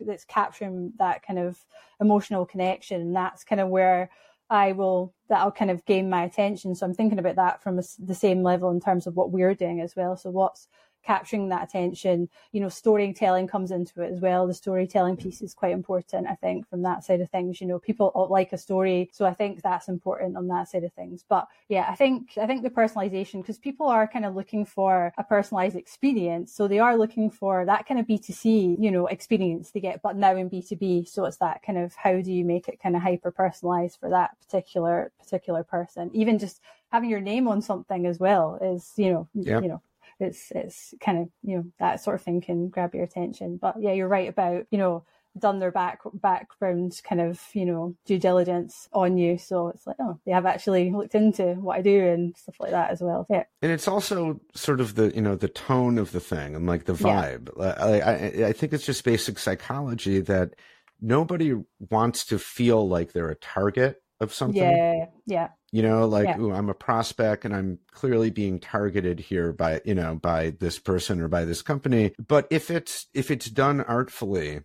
that's 0.00 0.24
capturing 0.24 0.92
that 0.98 1.22
kind 1.26 1.38
of 1.38 1.58
emotional 2.00 2.46
connection. 2.46 3.00
And 3.00 3.16
that's 3.16 3.44
kind 3.44 3.60
of 3.60 3.68
where 3.68 4.10
I 4.48 4.72
will, 4.72 5.12
that'll 5.28 5.50
kind 5.50 5.70
of 5.70 5.84
gain 5.86 6.08
my 6.08 6.24
attention. 6.24 6.74
So 6.74 6.86
I'm 6.86 6.94
thinking 6.94 7.18
about 7.18 7.36
that 7.36 7.62
from 7.62 7.76
the 7.76 8.14
same 8.14 8.42
level 8.42 8.70
in 8.70 8.80
terms 8.80 9.06
of 9.06 9.16
what 9.16 9.30
we're 9.30 9.54
doing 9.54 9.80
as 9.80 9.96
well. 9.96 10.16
So 10.16 10.30
what's 10.30 10.68
capturing 11.06 11.48
that 11.48 11.62
attention. 11.62 12.28
You 12.52 12.60
know, 12.60 12.68
storytelling 12.68 13.46
comes 13.46 13.70
into 13.70 14.02
it 14.02 14.12
as 14.12 14.20
well. 14.20 14.46
The 14.46 14.54
storytelling 14.54 15.16
piece 15.16 15.40
is 15.40 15.54
quite 15.54 15.72
important, 15.72 16.26
I 16.26 16.34
think, 16.34 16.68
from 16.68 16.82
that 16.82 17.04
side 17.04 17.20
of 17.20 17.30
things. 17.30 17.60
You 17.60 17.66
know, 17.66 17.78
people 17.78 18.12
like 18.30 18.52
a 18.52 18.58
story, 18.58 19.10
so 19.12 19.24
I 19.24 19.34
think 19.34 19.62
that's 19.62 19.88
important 19.88 20.36
on 20.36 20.48
that 20.48 20.68
side 20.68 20.84
of 20.84 20.92
things. 20.92 21.24
But 21.28 21.46
yeah, 21.68 21.86
I 21.88 21.94
think 21.94 22.32
I 22.36 22.46
think 22.46 22.62
the 22.62 22.70
personalization 22.70 23.40
because 23.40 23.58
people 23.58 23.86
are 23.86 24.08
kind 24.08 24.24
of 24.24 24.34
looking 24.34 24.64
for 24.64 25.12
a 25.16 25.24
personalized 25.24 25.76
experience, 25.76 26.52
so 26.52 26.66
they 26.66 26.78
are 26.78 26.96
looking 26.96 27.30
for 27.30 27.64
that 27.64 27.86
kind 27.86 28.00
of 28.00 28.06
B 28.06 28.18
two 28.18 28.32
C, 28.32 28.76
you 28.78 28.90
know, 28.90 29.06
experience 29.06 29.70
to 29.72 29.80
get, 29.80 30.02
but 30.02 30.16
now 30.16 30.34
in 30.36 30.48
B 30.48 30.62
two 30.62 30.76
B. 30.76 31.04
So 31.04 31.24
it's 31.24 31.38
that 31.38 31.62
kind 31.62 31.78
of 31.78 31.94
how 31.94 32.20
do 32.20 32.32
you 32.32 32.44
make 32.44 32.68
it 32.68 32.80
kind 32.82 32.96
of 32.96 33.02
hyper 33.02 33.30
personalized 33.30 33.98
for 34.00 34.10
that 34.10 34.36
particular 34.40 35.12
particular 35.18 35.62
person, 35.62 36.10
even 36.12 36.38
just 36.38 36.60
having 36.92 37.10
your 37.10 37.20
name 37.20 37.48
on 37.48 37.60
something 37.60 38.06
as 38.06 38.18
well 38.18 38.58
is 38.62 38.92
you 38.96 39.10
know 39.12 39.28
yep. 39.34 39.62
you 39.62 39.68
know 39.68 39.82
it's 40.20 40.50
it's 40.50 40.94
kind 41.00 41.18
of 41.18 41.28
you 41.42 41.56
know 41.56 41.64
that 41.78 42.02
sort 42.02 42.16
of 42.16 42.22
thing 42.22 42.40
can 42.40 42.68
grab 42.68 42.94
your 42.94 43.04
attention. 43.04 43.58
But 43.60 43.76
yeah, 43.80 43.92
you're 43.92 44.08
right 44.08 44.28
about 44.28 44.66
you 44.70 44.78
know 44.78 45.04
done 45.38 45.58
their 45.58 45.70
back 45.70 46.00
background 46.14 46.98
kind 47.06 47.20
of 47.20 47.40
you 47.52 47.66
know 47.66 47.94
due 48.06 48.18
diligence 48.18 48.88
on 48.92 49.18
you. 49.18 49.38
So 49.38 49.68
it's 49.68 49.86
like 49.86 49.96
oh 50.00 50.18
they 50.24 50.32
have 50.32 50.46
actually 50.46 50.90
looked 50.90 51.14
into 51.14 51.54
what 51.54 51.76
i 51.76 51.82
do 51.82 52.06
and 52.06 52.36
stuff 52.36 52.56
like 52.60 52.70
that 52.70 52.90
as 52.90 53.00
well. 53.00 53.26
Yeah. 53.28 53.44
And 53.62 53.72
it's 53.72 53.88
also 53.88 54.40
sort 54.54 54.80
of 54.80 54.94
the 54.94 55.14
you 55.14 55.20
know 55.20 55.36
the 55.36 55.48
tone 55.48 55.98
of 55.98 56.12
the 56.12 56.20
thing 56.20 56.56
and 56.56 56.66
like 56.66 56.84
the 56.84 56.94
vibe. 56.94 57.50
Yeah. 57.58 57.74
I, 57.78 58.00
I, 58.00 58.48
I 58.48 58.52
think 58.52 58.72
it's 58.72 58.86
just 58.86 59.04
basic 59.04 59.38
psychology 59.38 60.20
that 60.20 60.54
nobody 61.00 61.54
wants 61.90 62.24
to 62.26 62.38
feel 62.38 62.88
like 62.88 63.12
they're 63.12 63.30
a 63.30 63.36
target 63.36 64.02
of 64.20 64.32
something. 64.32 64.62
Yeah. 64.62 65.06
Yeah 65.26 65.48
you 65.76 65.82
know 65.82 66.06
like 66.06 66.24
yeah. 66.24 66.38
ooh, 66.38 66.52
i'm 66.52 66.70
a 66.70 66.74
prospect 66.74 67.44
and 67.44 67.54
i'm 67.54 67.78
clearly 67.92 68.30
being 68.30 68.58
targeted 68.58 69.20
here 69.20 69.52
by 69.52 69.78
you 69.84 69.94
know 69.94 70.14
by 70.14 70.50
this 70.58 70.78
person 70.78 71.20
or 71.20 71.28
by 71.28 71.44
this 71.44 71.60
company 71.60 72.12
but 72.26 72.46
if 72.50 72.70
it's 72.70 73.06
if 73.12 73.30
it's 73.30 73.50
done 73.50 73.82
artfully 73.82 74.60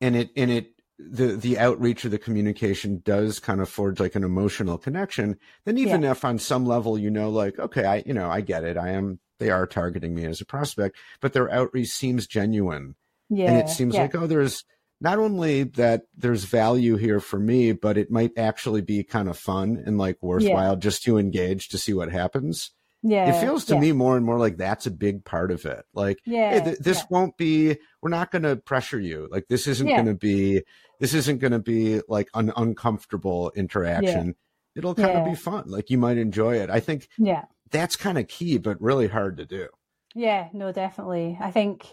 and 0.00 0.14
it 0.14 0.30
and 0.36 0.52
it 0.52 0.68
the 1.00 1.36
the 1.36 1.58
outreach 1.58 2.04
or 2.04 2.10
the 2.10 2.18
communication 2.18 3.02
does 3.04 3.40
kind 3.40 3.60
of 3.60 3.68
forge 3.68 3.98
like 3.98 4.14
an 4.14 4.22
emotional 4.22 4.78
connection 4.78 5.36
then 5.64 5.76
even 5.76 6.02
yeah. 6.02 6.12
if 6.12 6.24
on 6.24 6.38
some 6.38 6.64
level 6.64 6.96
you 6.96 7.10
know 7.10 7.28
like 7.28 7.58
okay 7.58 7.84
i 7.84 8.02
you 8.06 8.14
know 8.14 8.30
i 8.30 8.40
get 8.40 8.62
it 8.62 8.76
i 8.76 8.90
am 8.90 9.18
they 9.40 9.50
are 9.50 9.66
targeting 9.66 10.14
me 10.14 10.24
as 10.24 10.40
a 10.40 10.46
prospect 10.46 10.96
but 11.20 11.32
their 11.32 11.50
outreach 11.50 11.88
seems 11.88 12.28
genuine 12.28 12.94
yeah 13.30 13.50
and 13.50 13.58
it 13.58 13.68
seems 13.68 13.94
yeah. 13.94 14.02
like 14.02 14.14
oh 14.14 14.28
there's 14.28 14.64
not 15.00 15.18
only 15.18 15.62
that 15.62 16.02
there's 16.16 16.44
value 16.44 16.96
here 16.96 17.20
for 17.20 17.38
me, 17.38 17.72
but 17.72 17.96
it 17.96 18.10
might 18.10 18.32
actually 18.36 18.82
be 18.82 19.04
kind 19.04 19.28
of 19.28 19.38
fun 19.38 19.82
and 19.86 19.98
like 19.98 20.18
worthwhile 20.20 20.72
yeah. 20.74 20.78
just 20.78 21.02
to 21.04 21.18
engage 21.18 21.68
to 21.68 21.78
see 21.78 21.92
what 21.92 22.10
happens. 22.10 22.72
Yeah. 23.02 23.32
It 23.32 23.40
feels 23.40 23.64
to 23.66 23.74
yeah. 23.74 23.80
me 23.80 23.92
more 23.92 24.16
and 24.16 24.26
more 24.26 24.38
like 24.38 24.56
that's 24.56 24.86
a 24.86 24.90
big 24.90 25.24
part 25.24 25.52
of 25.52 25.64
it. 25.66 25.84
Like, 25.94 26.18
yeah, 26.26 26.50
hey, 26.50 26.64
th- 26.64 26.78
this 26.78 26.98
yeah. 26.98 27.04
won't 27.10 27.36
be, 27.36 27.76
we're 28.02 28.10
not 28.10 28.32
going 28.32 28.42
to 28.42 28.56
pressure 28.56 28.98
you. 28.98 29.28
Like, 29.30 29.46
this 29.48 29.68
isn't 29.68 29.86
going 29.86 30.06
to 30.06 30.14
be, 30.14 30.62
this 30.98 31.14
isn't 31.14 31.38
going 31.38 31.52
to 31.52 31.60
be 31.60 32.00
like 32.08 32.28
an 32.34 32.52
uncomfortable 32.56 33.52
interaction. 33.54 34.34
It'll 34.74 34.96
kind 34.96 35.16
of 35.16 35.24
be 35.26 35.36
fun. 35.36 35.64
Like, 35.66 35.90
you 35.90 35.98
might 35.98 36.18
enjoy 36.18 36.56
it. 36.56 36.70
I 36.70 36.80
think 36.80 37.08
yeah. 37.18 37.44
that's 37.70 37.94
kind 37.94 38.18
of 38.18 38.26
key, 38.26 38.58
but 38.58 38.82
really 38.82 39.06
hard 39.06 39.36
to 39.36 39.46
do. 39.46 39.68
Yeah, 40.16 40.48
no, 40.52 40.72
definitely. 40.72 41.38
I 41.40 41.52
think, 41.52 41.86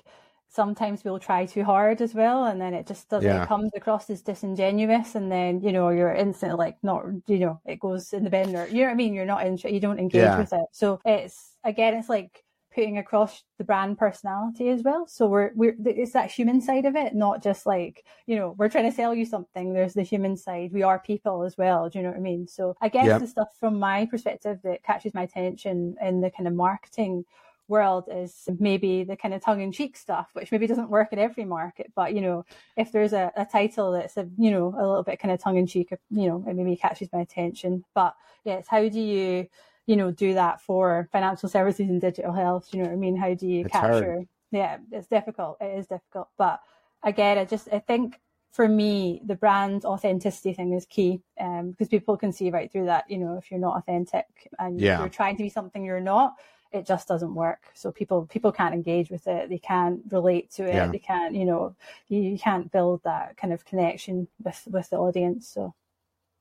sometimes 0.56 1.04
we'll 1.04 1.20
try 1.20 1.46
too 1.46 1.64
hard 1.64 2.02
as 2.02 2.14
well 2.14 2.46
and 2.46 2.62
then 2.62 2.74
it 2.74 2.88
just 2.88 3.10
doesn't 3.10 3.30
yeah. 3.30 3.44
it 3.44 3.48
comes 3.48 3.70
across 3.76 4.10
as 4.10 4.22
disingenuous 4.22 5.16
and 5.16 5.30
then 5.30 5.60
you 5.60 5.72
know 5.72 5.90
you're 5.90 6.14
instantly 6.14 6.58
like 6.58 6.78
not 6.82 7.04
you 7.28 7.40
know 7.40 7.60
it 7.66 7.80
goes 7.80 8.14
in 8.14 8.24
the 8.24 8.30
bin 8.30 8.56
or 8.56 8.66
you 8.68 8.82
know 8.82 8.86
what 8.86 8.92
I 8.92 8.96
mean? 8.96 9.14
You're 9.14 9.26
not 9.26 9.46
in 9.46 9.58
you 9.58 9.82
don't 9.82 10.00
engage 10.00 10.22
yeah. 10.22 10.38
with 10.38 10.54
it. 10.54 10.66
So 10.72 11.02
it's 11.04 11.58
again 11.66 11.96
it's 11.96 12.08
like 12.08 12.44
putting 12.74 12.98
across 12.98 13.44
the 13.58 13.64
brand 13.64 13.98
personality 13.98 14.70
as 14.70 14.82
well. 14.82 15.08
So 15.08 15.28
we're 15.28 15.52
we're 15.56 15.76
it's 15.86 16.14
that 16.14 16.32
human 16.32 16.62
side 16.62 16.86
of 16.86 16.96
it 16.96 17.14
not 17.14 17.44
just 17.44 17.66
like 17.66 18.06
you 18.26 18.38
know 18.38 18.56
we're 18.58 18.70
trying 18.70 18.90
to 18.90 18.96
sell 18.96 19.14
you 19.14 19.26
something. 19.26 19.74
There's 19.74 19.94
the 19.94 20.04
human 20.04 20.38
side. 20.38 20.72
We 20.72 20.84
are 20.84 21.00
people 21.00 21.44
as 21.44 21.58
well. 21.58 21.90
Do 21.90 22.00
you 22.00 22.04
know 22.04 22.12
what 22.12 22.18
I 22.18 22.22
mean? 22.22 22.48
So 22.48 22.76
I 22.82 22.88
guess 22.88 23.08
yep. 23.08 23.20
the 23.20 23.28
stuff 23.28 23.50
from 23.60 23.78
my 23.78 24.06
perspective 24.06 24.60
that 24.64 24.84
catches 24.84 25.14
my 25.14 25.24
attention 25.24 25.96
in 26.02 26.22
the 26.22 26.32
kind 26.32 26.48
of 26.48 26.54
marketing 26.54 27.26
world 27.68 28.08
is 28.12 28.48
maybe 28.60 29.04
the 29.04 29.16
kind 29.16 29.34
of 29.34 29.44
tongue 29.44 29.62
in 29.62 29.72
cheek 29.72 29.98
stuff, 29.98 30.30
which 30.34 30.52
maybe 30.52 30.68
doesn't 30.68 30.90
work 30.90 31.12
in 31.12 31.20
every 31.20 31.46
market. 31.46 31.92
But, 31.96 32.14
you 32.14 32.22
know, 32.22 32.46
if 32.78 32.92
there's 32.92 33.14
a, 33.14 33.32
a 33.36 33.46
title 33.46 33.92
that's 33.92 34.18
a, 34.18 34.28
you 34.38 34.52
know, 34.52 34.68
a 34.78 34.86
little 34.86 35.04
bit 35.04 35.20
kind 35.20 35.32
of 35.32 35.40
tongue 35.40 35.58
in 35.58 35.68
cheek, 35.68 35.92
you 36.10 36.28
know, 36.28 36.44
it 36.48 36.56
maybe 36.56 36.76
catches 36.76 37.10
my 37.12 37.22
attention. 37.22 37.84
But 37.94 38.16
yes, 38.44 38.68
how 38.68 38.88
do 38.88 39.00
you, 39.00 39.48
you 39.88 39.96
know, 39.96 40.12
do 40.12 40.34
that 40.36 40.62
for 40.62 41.10
financial 41.12 41.50
services 41.50 41.90
and 41.90 42.02
digital 42.02 42.34
health? 42.34 42.70
You 42.72 42.80
know 42.80 42.90
what 42.90 42.94
I 42.94 42.98
mean? 42.98 43.16
How 43.16 43.34
do 43.34 43.48
you 43.48 43.62
it's 43.62 43.72
capture? 43.72 44.14
Hard. 44.14 44.28
Yeah, 44.52 44.78
it's 44.92 45.08
difficult. 45.08 45.58
It 45.60 45.78
is 45.78 45.88
difficult. 45.88 46.30
But 46.38 46.60
again, 47.04 47.38
I 47.38 47.46
just, 47.46 47.68
I 47.72 47.80
think 47.80 48.20
for 48.52 48.68
me, 48.70 49.22
the 49.26 49.36
brand 49.36 49.84
authenticity 49.84 50.54
thing 50.54 50.72
is 50.72 50.86
key 50.86 51.20
um, 51.42 51.72
because 51.72 51.90
people 51.90 52.16
can 52.16 52.32
see 52.32 52.50
right 52.52 52.72
through 52.72 52.86
that. 52.86 53.10
You 53.10 53.18
know, 53.18 53.38
if 53.38 53.52
you're 53.52 53.60
not 53.60 53.78
authentic 53.78 54.26
and 54.60 54.80
yeah. 54.80 55.00
you're 55.00 55.10
trying 55.10 55.36
to 55.36 55.44
be 55.44 55.50
something 55.50 55.84
you're 55.84 56.00
not, 56.00 56.36
it 56.76 56.86
just 56.86 57.08
doesn't 57.08 57.34
work. 57.34 57.64
So 57.74 57.92
people 57.92 58.26
people 58.26 58.52
can't 58.52 58.74
engage 58.74 59.10
with 59.10 59.28
it. 59.28 59.50
They 59.50 59.58
can't 59.58 60.02
relate 60.12 60.52
to 60.52 60.64
it. 60.64 60.76
Yeah. 60.76 60.88
They 60.88 61.00
can't, 61.00 61.34
you 61.34 61.46
know, 61.46 61.76
you 62.08 62.38
can't 62.38 62.72
build 62.72 63.02
that 63.04 63.38
kind 63.38 63.54
of 63.54 63.66
connection 63.66 64.28
with 64.44 64.68
with 64.70 64.90
the 64.90 64.98
audience. 64.98 65.48
So 65.48 65.74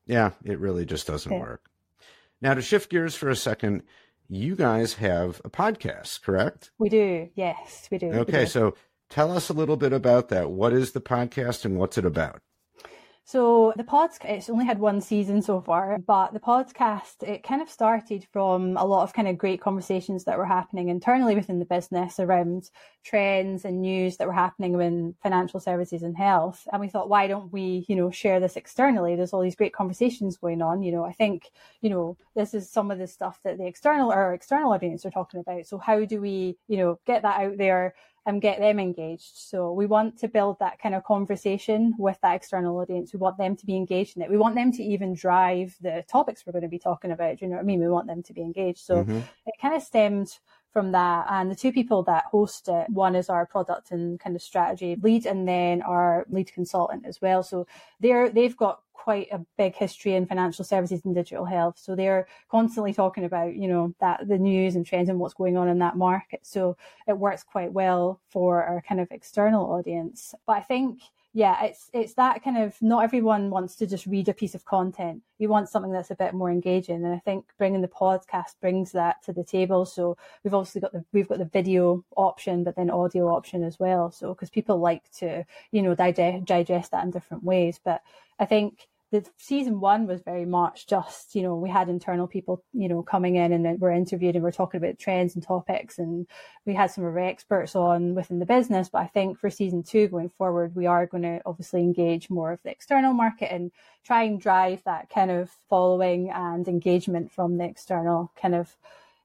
yeah, 0.07 0.33
it 0.45 0.59
really 0.59 0.85
just 0.85 1.07
doesn't 1.07 1.33
yeah. 1.33 1.41
work. 1.41 1.71
Now 2.41 2.55
to 2.55 2.63
shift 2.63 2.91
gears 2.91 3.15
for 3.15 3.31
a 3.31 3.37
second, 3.37 3.83
you 4.29 4.57
guys 4.57 4.95
have 4.95 5.41
a 5.45 5.51
podcast, 5.51 6.23
correct? 6.23 6.73
We 6.79 6.89
do. 6.89 7.31
Yes, 7.35 7.89
we 7.91 7.99
do. 7.99 8.09
Okay, 8.09 8.41
we 8.41 8.45
do. 8.45 8.51
so 8.51 8.75
tell 9.09 9.33
us 9.33 9.49
a 9.49 9.55
little 9.55 9.77
bit 9.77 9.93
about 9.93 10.29
that. 10.31 10.51
What 10.51 10.73
is 10.73 10.93
the 10.93 11.01
podcast 11.01 11.65
and 11.65 11.79
what's 11.79 11.97
it 11.97 12.05
about? 12.05 12.43
So 13.27 13.73
the 13.79 13.85
podcast, 13.85 14.27
it's 14.27 14.51
only 14.51 14.67
had 14.67 14.79
one 14.79 15.01
season 15.01 15.41
so 15.41 15.59
far, 15.63 15.99
but 15.99 16.35
the 16.35 16.41
podcast, 16.41 17.23
it 17.23 17.43
kind 17.43 17.63
of 17.63 17.71
started 17.71 18.27
from 18.31 18.77
a 18.77 18.85
lot 18.85 19.03
of 19.03 19.15
kind 19.15 19.27
of 19.27 19.39
great 19.39 19.63
conversations 19.63 20.25
that 20.25 20.37
were 20.37 20.45
happening 20.45 20.91
internally 20.91 21.35
within 21.35 21.59
the 21.59 21.65
business 21.65 22.21
around 22.21 22.69
trends 23.03 23.65
and 23.65 23.81
news 23.81 24.19
that 24.19 24.27
were 24.27 24.35
happening 24.35 24.79
in 24.79 25.15
financial 25.23 25.59
services 25.59 26.03
and 26.03 26.15
health. 26.19 26.69
And 26.71 26.83
we 26.83 26.89
thought, 26.89 27.09
why 27.09 27.27
don't 27.27 27.51
we, 27.51 27.87
you 27.89 27.97
know, 27.97 28.11
share 28.11 28.41
this 28.41 28.57
externally? 28.57 29.17
There's 29.17 29.33
all 29.33 29.41
these 29.41 29.57
great 29.57 29.73
conversations 29.73 30.37
going 30.37 30.61
on. 30.61 30.83
You 30.83 30.93
know, 30.93 31.05
I 31.05 31.13
think, 31.13 31.51
you 31.81 31.89
know, 31.89 32.19
this 32.37 32.53
is 32.53 32.71
some 32.71 32.91
of 32.91 32.99
the 32.99 33.07
stuff 33.07 33.41
that 33.43 33.57
the 33.57 33.67
external 33.67 34.13
or 34.13 34.35
external 34.35 34.75
audience 34.75 35.07
are 35.07 35.11
talking 35.11 35.41
about. 35.41 35.65
So 35.65 35.79
how 35.79 36.05
do 36.05 36.21
we, 36.21 36.59
you 36.69 36.77
know, 36.77 37.01
get 37.07 37.23
that 37.23 37.41
out 37.41 37.57
there? 37.57 37.95
And 38.27 38.41
get 38.41 38.59
them 38.59 38.79
engaged. 38.79 39.33
So 39.35 39.73
we 39.73 39.87
want 39.87 40.19
to 40.19 40.29
build 40.29 40.59
that 40.59 40.79
kind 40.79 40.95
of 40.95 41.05
conversation 41.05 41.95
with 41.99 42.19
that 42.23 42.35
external 42.35 42.79
audience. 42.79 43.13
We 43.13 43.19
want 43.19 43.37
them 43.37 43.55
to 43.57 43.67
be 43.67 43.77
engaged 43.77 44.17
in 44.17 44.23
it. 44.23 44.31
We 44.31 44.39
want 44.39 44.55
them 44.55 44.73
to 44.73 44.83
even 44.83 45.15
drive 45.15 45.77
the 45.81 46.05
topics 46.09 46.45
we're 46.47 46.53
going 46.53 46.63
to 46.63 46.69
be 46.69 46.79
talking 46.79 47.11
about. 47.11 47.39
Do 47.39 47.45
you 47.45 47.51
know 47.51 47.57
what 47.57 47.63
I 47.63 47.67
mean? 47.67 47.81
We 47.81 47.89
want 47.89 48.07
them 48.07 48.23
to 48.23 48.33
be 48.33 48.41
engaged. 48.41 48.81
So 48.81 48.97
mm-hmm. 48.97 49.19
it 49.19 49.55
kind 49.61 49.75
of 49.75 49.83
stems 49.83 50.41
from 50.75 50.93
that. 50.93 51.27
And 51.31 51.51
the 51.51 51.55
two 51.55 51.73
people 51.73 52.03
that 52.03 52.25
host 52.25 52.69
it, 52.69 52.91
one 52.91 53.15
is 53.15 53.31
our 53.31 53.47
product 53.47 53.93
and 53.93 54.21
kind 54.21 54.37
of 54.37 54.43
strategy 54.43 54.97
lead 55.01 55.25
and 55.25 55.49
then 55.49 55.81
our 55.81 56.27
lead 56.29 56.53
consultant 56.53 57.07
as 57.07 57.23
well. 57.23 57.43
So 57.43 57.67
they're, 58.01 58.29
they've 58.29 58.57
got 58.57 58.81
quite 58.93 59.29
a 59.31 59.41
big 59.57 59.75
history 59.77 60.15
in 60.15 60.27
financial 60.27 60.65
services 60.65 61.03
and 61.05 61.15
digital 61.15 61.45
health. 61.45 61.79
So 61.79 61.95
they're 61.95 62.27
constantly 62.51 62.93
talking 62.93 63.25
about, 63.25 63.55
you 63.55 63.69
know, 63.69 63.95
that 64.01 64.27
the 64.27 64.39
news 64.39 64.75
and 64.75 64.85
trends 64.85 65.09
and 65.09 65.19
what's 65.19 65.35
going 65.35 65.57
on 65.57 65.69
in 65.69 65.79
that 65.79 65.97
market. 65.97 66.41
So 66.43 66.77
it 67.07 67.17
works 67.17 67.45
quite 67.45 67.73
well 67.73 68.21
for 68.31 68.65
our 68.65 68.83
kind 68.83 69.01
of 69.01 69.09
external 69.13 69.73
audience. 69.73 70.35
But 70.47 70.57
I 70.57 70.61
think 70.61 71.01
yeah, 71.37 71.65
it's 71.65 71.91
it's 71.93 72.15
that 72.15 72.45
kind 72.45 72.57
of 72.57 72.81
not 72.81 73.03
everyone 73.03 73.51
wants 73.51 73.75
to 73.77 73.89
just 73.89 74.07
read 74.07 74.29
a 74.29 74.33
piece 74.33 74.55
of 74.55 74.65
content. 74.65 75.21
You 75.39 75.49
want 75.49 75.69
something 75.69 75.91
that's 75.91 76.13
a 76.13 76.15
bit 76.15 76.33
more 76.33 76.49
engaging, 76.49 77.05
and 77.05 77.13
I 77.13 77.19
think 77.19 77.47
bringing 77.59 77.83
the 77.83 77.89
podcast 77.89 78.53
brings 78.61 78.93
that 78.93 79.21
to 79.25 79.33
the 79.33 79.43
table. 79.43 79.85
So 79.85 80.17
we've 80.45 80.55
obviously 80.55 80.81
got 80.81 80.93
the 80.93 81.05
we've 81.13 81.27
got 81.29 81.39
the 81.39 81.45
video 81.47 82.05
option, 82.17 82.63
but 82.63 82.77
then 82.77 82.89
audio 82.89 83.27
option 83.35 83.65
as 83.65 83.81
well. 83.81 84.13
So 84.13 84.33
because 84.33 84.49
people 84.49 84.79
like 84.79 85.11
to 85.19 85.45
you 85.73 85.83
know 85.83 85.97
digest 85.97 86.45
digest 86.45 86.93
that 86.93 87.05
in 87.05 87.11
different 87.11 87.43
ways, 87.43 87.81
but 87.85 88.03
I 88.39 88.45
think 88.45 88.87
the 89.15 89.31
season 89.39 89.79
one 89.79 90.09
was 90.09 90.23
very 90.23 90.45
much 90.45 90.89
just, 90.89 91.37
you 91.37 91.43
know, 91.43 91.55
we 91.55 91.71
had 91.71 91.89
internal 91.89 92.27
people, 92.27 92.65
you 92.73 92.89
know, 92.89 93.01
coming 93.01 93.37
in 93.37 93.53
and 93.53 93.81
we're 93.81 93.93
interviewed 93.93 94.35
and 94.35 94.43
we're 94.43 94.51
talking 94.51 94.79
about 94.79 94.99
trends 94.99 95.37
and 95.37 95.45
topics 95.45 96.01
and 96.01 96.27
we 96.67 96.75
had 96.75 96.91
some 96.91 97.05
of 97.05 97.13
our 97.13 97.21
experts 97.21 97.77
on 97.77 98.17
within 98.17 98.41
the 98.41 98.45
business. 98.47 98.89
But 98.89 99.03
I 99.03 99.07
think 99.07 99.39
for 99.39 99.51
season 99.51 99.85
two 99.85 100.09
going 100.09 100.31
forward, 100.31 100.75
we 100.75 100.87
are 100.87 101.07
going 101.07 101.23
to 101.23 101.41
obviously 101.47 101.83
engage 101.83 102.29
more 102.29 102.51
of 102.51 102.61
the 102.65 102.73
external 102.73 103.13
market 103.13 103.53
and 103.53 103.71
try 104.05 104.25
and 104.25 104.41
drive 104.41 104.83
that 104.85 105.11
kind 105.11 105.31
of 105.31 105.49
following 105.71 106.31
and 106.31 106.67
engagement 106.67 107.31
from 107.31 107.57
the 107.57 107.65
external 107.67 108.33
kind 108.35 108.57
of 108.57 108.77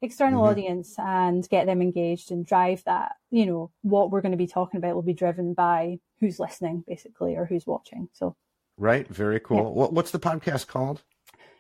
external 0.04 0.44
mm-hmm. 0.44 0.52
audience 0.52 1.00
and 1.00 1.50
get 1.50 1.66
them 1.66 1.82
engaged 1.82 2.30
and 2.30 2.46
drive 2.46 2.84
that, 2.84 3.14
you 3.32 3.48
know, 3.48 3.72
what 3.82 4.12
we're 4.12 4.22
going 4.22 4.34
to 4.34 4.38
be 4.38 4.46
talking 4.46 4.78
about 4.78 4.94
will 4.94 5.02
be 5.02 5.14
driven 5.14 5.56
by 5.56 5.98
who's 6.20 6.40
listening 6.40 6.84
basically 6.88 7.36
or 7.36 7.46
who's 7.46 7.66
watching. 7.66 8.08
So 8.14 8.36
Right. 8.80 9.08
Very 9.08 9.40
cool. 9.40 9.58
Yeah. 9.58 9.64
What, 9.64 9.94
what's 9.94 10.12
the 10.12 10.20
podcast 10.20 10.68
called? 10.68 11.04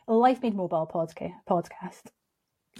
Life 0.08 0.42
Made 0.42 0.56
Mobile 0.56 0.90
podcast. 0.92 2.04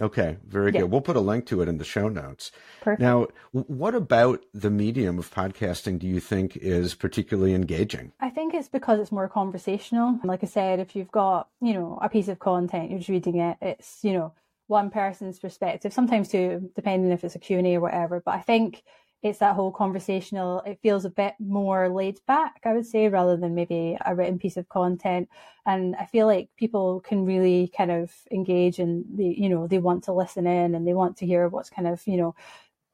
Okay, 0.02 0.38
very 0.48 0.72
yeah. 0.72 0.82
good. 0.82 0.92
We'll 0.92 1.02
put 1.02 1.16
a 1.16 1.22
link 1.22 1.46
to 1.48 1.62
it 1.62 1.68
in 1.68 1.78
the 1.78 1.84
show 1.84 2.08
notes. 2.08 2.52
Perfect. 2.82 3.02
Now, 3.02 3.28
what 3.52 3.96
about 3.96 4.42
the 4.54 4.70
medium 4.70 5.20
of 5.20 5.34
podcasting 5.34 6.00
do 6.00 6.08
you 6.08 6.20
think 6.20 6.56
is 6.56 6.96
particularly 6.96 7.54
engaging? 7.54 8.14
I 8.20 8.30
think 8.30 8.54
it's 8.54 8.70
because 8.70 9.00
it's 9.00 9.12
more 9.12 9.28
conversational. 9.28 10.20
Like 10.24 10.44
I 10.44 10.48
said, 10.48 10.80
if 10.80 10.96
you've 10.96 11.12
got, 11.12 11.50
you 11.62 11.74
know, 11.74 12.00
a 12.02 12.08
piece 12.08 12.30
of 12.30 12.40
content, 12.40 12.90
you're 12.90 13.00
just 13.00 13.10
reading 13.10 13.40
it, 13.40 13.58
it's, 13.62 14.00
you 14.04 14.14
know, 14.14 14.34
one 14.68 14.90
person's 14.90 15.40
perspective, 15.40 15.92
sometimes 15.92 16.30
two, 16.30 16.70
depending 16.76 17.12
if 17.12 17.24
it's 17.24 17.36
a 17.36 17.40
Q&A 17.40 17.76
or 17.76 17.82
whatever. 17.82 18.22
But 18.24 18.36
I 18.36 18.42
think 18.42 18.84
it's 19.22 19.40
that 19.40 19.56
whole 19.56 19.72
conversational, 19.72 20.62
it 20.62 20.80
feels 20.82 21.04
a 21.04 21.10
bit 21.10 21.34
more 21.40 21.90
laid 21.90 22.20
back, 22.26 22.62
I 22.64 22.74
would 22.74 22.86
say, 22.86 23.10
rather 23.10 23.36
than 23.36 23.54
maybe 23.54 23.98
a 24.06 24.16
written 24.16 24.40
piece 24.40 24.56
of 24.56 24.70
content. 24.70 25.28
And 25.66 25.96
I 25.98 26.06
feel 26.06 26.26
like 26.26 26.50
people 26.58 27.02
can 27.02 27.26
really 27.26 27.72
kind 27.76 27.92
of 27.92 28.14
engage 28.32 28.80
and 28.80 29.04
they, 29.14 29.36
you 29.38 29.50
know, 29.50 29.68
they 29.68 29.80
want 29.80 30.06
to 30.06 30.14
listen 30.14 30.48
in 30.48 30.74
and 30.74 30.88
they 30.88 30.94
want 30.94 31.18
to 31.18 31.26
hear 31.26 31.50
what's 31.50 31.70
kind 31.70 31.88
of, 31.88 32.06
you 32.08 32.16
know, 32.16 32.34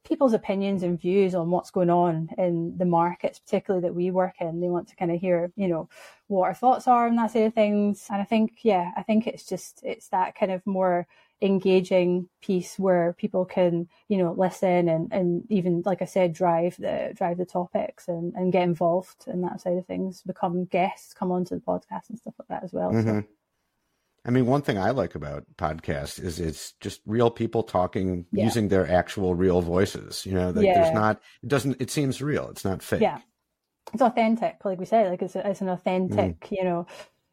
people's 0.04 0.34
opinions 0.34 0.84
and 0.84 1.00
views 1.00 1.36
on 1.36 1.50
what's 1.50 1.72
going 1.72 1.90
on 1.90 2.30
in 2.38 2.76
the 2.78 2.86
markets, 2.86 3.40
particularly 3.40 3.82
that 3.88 3.96
we 3.96 4.12
work 4.12 4.36
in. 4.40 4.62
They 4.62 4.68
want 4.68 4.88
to 4.90 4.96
kind 4.96 5.12
of 5.12 5.20
hear, 5.20 5.52
you 5.56 5.68
know, 5.68 5.90
what 6.28 6.46
our 6.46 6.54
thoughts 6.54 6.88
are 6.88 7.08
on 7.08 7.16
that 7.18 7.32
sort 7.32 7.48
of 7.48 7.54
things. 7.54 8.08
And 8.12 8.22
I 8.22 8.26
think, 8.26 8.60
yeah, 8.64 8.92
I 8.98 9.04
think 9.04 9.28
it's 9.28 9.46
just, 9.46 9.82
it's 9.84 10.10
that 10.10 10.36
kind 10.36 10.52
of 10.52 10.66
more 10.66 11.08
engaging 11.42 12.30
piece 12.42 12.80
where 12.80 13.14
people 13.14 13.46
can, 13.46 13.88
you 14.08 14.18
know, 14.18 14.34
listen 14.38 14.88
and, 14.88 15.12
and 15.12 15.44
even, 15.50 15.84
like 15.86 16.02
I 16.02 16.06
said, 16.06 16.34
drive 16.34 16.78
the, 16.78 17.12
drive 17.14 17.38
the 17.38 17.46
topics 17.46 18.08
and, 18.08 18.34
and 18.36 18.52
get 18.52 18.64
involved 18.64 19.26
in 19.28 19.42
that 19.42 19.62
side 19.62 19.78
of 19.78 19.86
things, 19.86 20.22
become 20.22 20.66
guests, 20.66 21.14
come 21.14 21.32
onto 21.32 21.56
the 21.56 21.62
podcast 21.62 22.10
and 22.10 22.18
stuff 22.18 22.36
like 22.40 22.48
that 22.48 22.64
as 22.64 22.72
well. 22.72 22.92
Mm-hmm. 22.92 23.20
So. 23.20 23.24
I 24.28 24.32
mean, 24.32 24.48
one 24.48 24.64
thing 24.64 24.78
I 24.78 24.90
like 24.90 25.14
about 25.14 25.46
podcasts 25.58 26.20
is 26.24 26.40
it's 26.40 26.72
just 26.80 27.02
real 27.06 27.30
people 27.30 27.62
talking 27.64 28.26
yeah. 28.32 28.46
using 28.46 28.70
their 28.70 28.90
actual 28.90 29.36
real 29.36 29.62
voices. 29.62 30.26
You 30.26 30.34
know, 30.34 30.52
that 30.52 30.64
yeah. 30.64 30.82
there's 30.82 30.96
not, 30.96 31.22
it 31.44 31.50
doesn't, 31.50 31.80
it 31.80 31.92
seems 31.92 32.22
real. 32.22 32.50
It's 32.50 32.66
not 32.66 32.82
fake. 32.82 33.02
Yeah. 33.02 33.20
It's 33.94 34.02
authentic, 34.02 34.66
like 34.66 34.80
we 34.80 34.86
say, 34.86 35.08
like 35.08 35.22
it's, 35.22 35.36
it's 35.36 35.62
an 35.62 35.70
authentic, 35.70 36.40
mm. 36.40 36.58
you 36.58 36.64
know, 36.64 36.88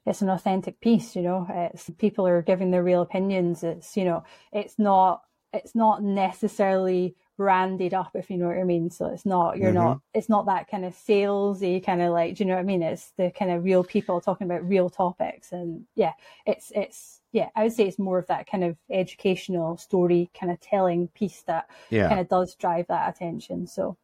it's 0.06 0.22
an 0.22 0.30
authentic 0.30 0.80
piece, 0.80 1.14
you 1.14 1.22
know, 1.22 1.46
it's 1.50 1.90
people 1.98 2.26
are 2.26 2.42
giving 2.42 2.70
their 2.70 2.82
real 2.82 3.02
opinions. 3.02 3.62
It's, 3.62 3.96
you 3.96 4.04
know, 4.04 4.24
it's 4.52 4.78
not, 4.78 5.22
it's 5.52 5.74
not 5.74 6.02
necessarily 6.02 7.14
branded 7.36 7.94
up, 7.94 8.10
if 8.14 8.30
you 8.30 8.36
know 8.36 8.48
what 8.48 8.58
I 8.58 8.64
mean. 8.64 8.90
So 8.90 9.06
it's 9.06 9.26
not, 9.26 9.58
you're 9.58 9.68
mm-hmm. 9.68 9.78
not, 9.78 10.00
it's 10.14 10.28
not 10.28 10.46
that 10.46 10.68
kind 10.68 10.84
of 10.84 10.94
salesy 10.94 11.84
kind 11.84 12.02
of 12.02 12.12
like, 12.12 12.36
do 12.36 12.44
you 12.44 12.48
know 12.48 12.54
what 12.54 12.60
I 12.60 12.64
mean? 12.64 12.82
It's 12.82 13.12
the 13.16 13.30
kind 13.30 13.50
of 13.50 13.64
real 13.64 13.84
people 13.84 14.20
talking 14.20 14.46
about 14.46 14.68
real 14.68 14.90
topics. 14.90 15.52
And 15.52 15.84
yeah, 15.94 16.12
it's, 16.46 16.72
it's, 16.74 17.20
yeah, 17.32 17.48
I 17.56 17.62
would 17.62 17.72
say 17.72 17.86
it's 17.86 17.98
more 17.98 18.18
of 18.18 18.26
that 18.26 18.50
kind 18.50 18.64
of 18.64 18.76
educational 18.90 19.76
story 19.76 20.30
kind 20.38 20.52
of 20.52 20.60
telling 20.60 21.08
piece 21.08 21.42
that 21.46 21.68
yeah. 21.90 22.08
kind 22.08 22.20
of 22.20 22.28
does 22.28 22.54
drive 22.54 22.88
that 22.88 23.08
attention. 23.14 23.66
So 23.66 23.96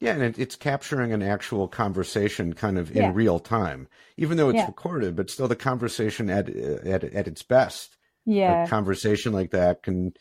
yeah, 0.00 0.12
and 0.12 0.22
it, 0.22 0.38
it's 0.38 0.56
capturing 0.56 1.12
an 1.12 1.22
actual 1.22 1.68
conversation 1.68 2.52
kind 2.52 2.78
of 2.78 2.90
in 2.90 3.02
yeah. 3.02 3.12
real 3.14 3.38
time, 3.38 3.88
even 4.16 4.36
though 4.36 4.50
it's 4.50 4.56
yeah. 4.56 4.66
recorded, 4.66 5.16
but 5.16 5.30
still 5.30 5.48
the 5.48 5.56
conversation 5.56 6.28
at, 6.28 6.48
at, 6.48 7.04
at 7.04 7.28
its 7.28 7.42
best. 7.42 7.96
Yeah. 8.24 8.64
A 8.64 8.68
conversation 8.68 9.32
like 9.32 9.52
that 9.52 9.82
can 9.82 10.12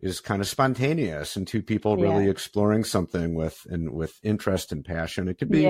is 0.00 0.20
kind 0.20 0.42
of 0.42 0.48
spontaneous 0.48 1.36
and 1.36 1.46
two 1.46 1.62
people 1.62 1.96
really 1.96 2.24
yeah. 2.24 2.30
exploring 2.30 2.84
something 2.84 3.34
with 3.34 3.66
and 3.70 3.92
with 3.92 4.18
interest 4.22 4.70
and 4.70 4.84
passion. 4.84 5.26
It 5.26 5.38
could 5.38 5.50
be 5.50 5.62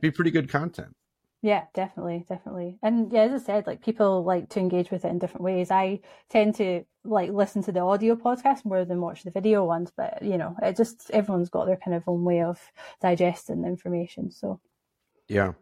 be 0.00 0.10
pretty 0.10 0.30
good 0.30 0.48
content. 0.48 0.96
Yeah, 1.44 1.64
definitely, 1.74 2.24
definitely. 2.26 2.78
And 2.82 3.12
yeah, 3.12 3.24
as 3.24 3.42
I 3.42 3.44
said, 3.44 3.66
like 3.66 3.84
people 3.84 4.24
like 4.24 4.48
to 4.48 4.60
engage 4.60 4.90
with 4.90 5.04
it 5.04 5.08
in 5.08 5.18
different 5.18 5.44
ways. 5.44 5.70
I 5.70 6.00
tend 6.30 6.54
to 6.54 6.84
like 7.04 7.32
listen 7.32 7.62
to 7.64 7.72
the 7.72 7.80
audio 7.80 8.16
podcast 8.16 8.64
more 8.64 8.86
than 8.86 9.02
watch 9.02 9.24
the 9.24 9.30
video 9.30 9.62
ones, 9.62 9.92
but 9.94 10.22
you 10.22 10.38
know, 10.38 10.56
it 10.62 10.74
just 10.74 11.10
everyone's 11.10 11.50
got 11.50 11.66
their 11.66 11.76
kind 11.76 11.94
of 11.94 12.08
own 12.08 12.24
way 12.24 12.40
of 12.40 12.58
digesting 13.02 13.60
the 13.60 13.68
information. 13.68 14.30
So 14.30 14.58
Yeah. 15.28 15.52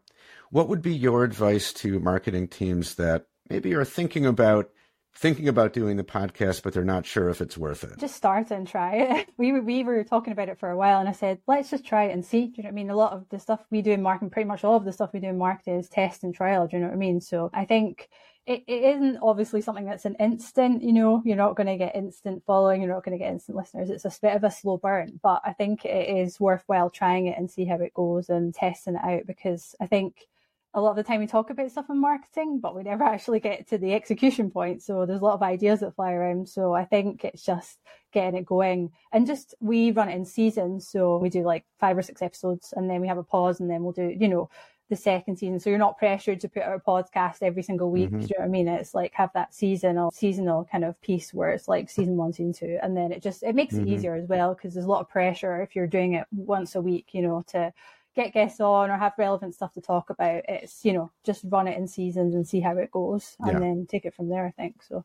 What 0.50 0.68
would 0.68 0.82
be 0.82 0.94
your 0.94 1.24
advice 1.24 1.72
to 1.72 1.98
marketing 1.98 2.46
teams 2.46 2.94
that 2.94 3.26
maybe 3.50 3.74
are 3.74 3.84
thinking 3.84 4.24
about 4.24 4.70
thinking 5.14 5.48
about 5.48 5.72
doing 5.72 5.96
the 5.96 6.04
podcast, 6.04 6.62
but 6.62 6.72
they're 6.72 6.84
not 6.84 7.06
sure 7.06 7.28
if 7.28 7.40
it's 7.40 7.58
worth 7.58 7.84
it. 7.84 7.98
Just 7.98 8.16
start 8.16 8.50
and 8.50 8.66
try 8.66 8.96
it. 8.96 9.28
We 9.38 9.52
were, 9.52 9.60
we 9.60 9.82
were 9.82 10.04
talking 10.04 10.32
about 10.32 10.48
it 10.48 10.58
for 10.58 10.70
a 10.70 10.76
while 10.76 11.00
and 11.00 11.08
I 11.08 11.12
said, 11.12 11.40
let's 11.48 11.70
just 11.70 11.84
try 11.84 12.04
it 12.04 12.12
and 12.12 12.24
see. 12.24 12.46
Do 12.46 12.54
you 12.56 12.62
know 12.62 12.68
what 12.68 12.72
I 12.72 12.74
mean? 12.74 12.90
A 12.90 12.96
lot 12.96 13.12
of 13.12 13.28
the 13.28 13.40
stuff 13.40 13.60
we 13.70 13.82
do 13.82 13.90
in 13.90 14.02
marketing, 14.02 14.30
pretty 14.30 14.46
much 14.46 14.62
all 14.62 14.76
of 14.76 14.84
the 14.84 14.92
stuff 14.92 15.10
we 15.12 15.20
do 15.20 15.28
in 15.28 15.38
marketing 15.38 15.80
is 15.80 15.88
test 15.88 16.22
and 16.22 16.34
trial. 16.34 16.68
Do 16.68 16.76
you 16.76 16.82
know 16.82 16.88
what 16.88 16.94
I 16.94 16.98
mean? 16.98 17.20
So 17.20 17.50
I 17.52 17.64
think 17.64 18.08
it, 18.46 18.64
it 18.66 18.82
isn't 18.82 19.18
obviously 19.22 19.60
something 19.60 19.84
that's 19.84 20.04
an 20.04 20.16
instant, 20.18 20.82
you 20.82 20.92
know, 20.92 21.22
you're 21.24 21.36
not 21.36 21.56
going 21.56 21.66
to 21.68 21.76
get 21.76 21.94
instant 21.94 22.42
following, 22.46 22.82
you're 22.82 22.92
not 22.92 23.04
going 23.04 23.16
to 23.16 23.22
get 23.22 23.32
instant 23.32 23.56
listeners. 23.56 23.90
It's 23.90 24.04
a 24.04 24.20
bit 24.20 24.36
of 24.36 24.44
a 24.44 24.50
slow 24.50 24.76
burn, 24.78 25.20
but 25.22 25.40
I 25.44 25.52
think 25.52 25.84
it 25.84 26.08
is 26.08 26.40
worthwhile 26.40 26.90
trying 26.90 27.26
it 27.26 27.38
and 27.38 27.50
see 27.50 27.64
how 27.64 27.76
it 27.76 27.94
goes 27.94 28.28
and 28.28 28.54
testing 28.54 28.96
it 28.96 29.04
out 29.04 29.26
because 29.26 29.74
I 29.80 29.86
think 29.86 30.26
a 30.74 30.80
lot 30.80 30.90
of 30.90 30.96
the 30.96 31.02
time 31.02 31.20
we 31.20 31.26
talk 31.26 31.50
about 31.50 31.70
stuff 31.70 31.90
in 31.90 32.00
marketing, 32.00 32.58
but 32.60 32.74
we 32.74 32.82
never 32.82 33.04
actually 33.04 33.40
get 33.40 33.68
to 33.68 33.78
the 33.78 33.92
execution 33.92 34.50
point. 34.50 34.82
So 34.82 35.04
there's 35.04 35.20
a 35.20 35.24
lot 35.24 35.34
of 35.34 35.42
ideas 35.42 35.80
that 35.80 35.94
fly 35.94 36.12
around. 36.12 36.48
So 36.48 36.72
I 36.72 36.84
think 36.84 37.24
it's 37.24 37.44
just 37.44 37.78
getting 38.12 38.38
it 38.38 38.46
going 38.46 38.90
and 39.12 39.26
just 39.26 39.54
we 39.60 39.90
run 39.90 40.08
it 40.08 40.16
in 40.16 40.24
seasons. 40.24 40.88
So 40.88 41.18
we 41.18 41.28
do 41.28 41.42
like 41.42 41.64
five 41.78 41.98
or 41.98 42.02
six 42.02 42.22
episodes 42.22 42.72
and 42.74 42.88
then 42.88 43.00
we 43.00 43.08
have 43.08 43.18
a 43.18 43.22
pause 43.22 43.60
and 43.60 43.70
then 43.70 43.82
we'll 43.82 43.92
do, 43.92 44.14
you 44.18 44.28
know, 44.28 44.48
the 44.88 44.96
second 44.96 45.36
season. 45.36 45.60
So 45.60 45.68
you're 45.68 45.78
not 45.78 45.98
pressured 45.98 46.40
to 46.40 46.48
put 46.48 46.62
out 46.62 46.74
a 46.74 46.78
podcast 46.78 47.38
every 47.42 47.62
single 47.62 47.90
week. 47.90 48.08
Mm-hmm. 48.08 48.20
Do 48.20 48.26
you 48.26 48.34
know 48.38 48.42
what 48.42 48.48
I 48.48 48.48
mean? 48.48 48.68
It's 48.68 48.94
like 48.94 49.12
have 49.14 49.30
that 49.34 49.54
seasonal, 49.54 50.10
seasonal 50.10 50.66
kind 50.70 50.84
of 50.84 51.00
piece 51.02 51.34
where 51.34 51.50
it's 51.50 51.68
like 51.68 51.90
season 51.90 52.16
one, 52.16 52.32
season 52.32 52.52
two. 52.52 52.78
And 52.82 52.96
then 52.96 53.12
it 53.12 53.22
just, 53.22 53.42
it 53.42 53.54
makes 53.54 53.74
mm-hmm. 53.74 53.88
it 53.88 53.90
easier 53.90 54.14
as 54.14 54.26
well 54.26 54.54
because 54.54 54.72
there's 54.72 54.86
a 54.86 54.90
lot 54.90 55.00
of 55.00 55.08
pressure 55.08 55.62
if 55.62 55.76
you're 55.76 55.86
doing 55.86 56.14
it 56.14 56.26
once 56.30 56.74
a 56.74 56.80
week, 56.80 57.08
you 57.12 57.22
know, 57.22 57.42
to, 57.48 57.72
get 58.14 58.32
guests 58.32 58.60
on 58.60 58.90
or 58.90 58.96
have 58.96 59.12
relevant 59.18 59.54
stuff 59.54 59.72
to 59.74 59.80
talk 59.80 60.10
about. 60.10 60.42
It's, 60.48 60.84
you 60.84 60.92
know, 60.92 61.10
just 61.24 61.44
run 61.48 61.68
it 61.68 61.78
in 61.78 61.88
seasons 61.88 62.34
and 62.34 62.46
see 62.46 62.60
how 62.60 62.76
it 62.76 62.90
goes 62.90 63.36
and 63.40 63.52
yeah. 63.52 63.58
then 63.58 63.86
take 63.88 64.04
it 64.04 64.14
from 64.14 64.28
there, 64.28 64.46
I 64.46 64.50
think. 64.50 64.82
So. 64.82 65.04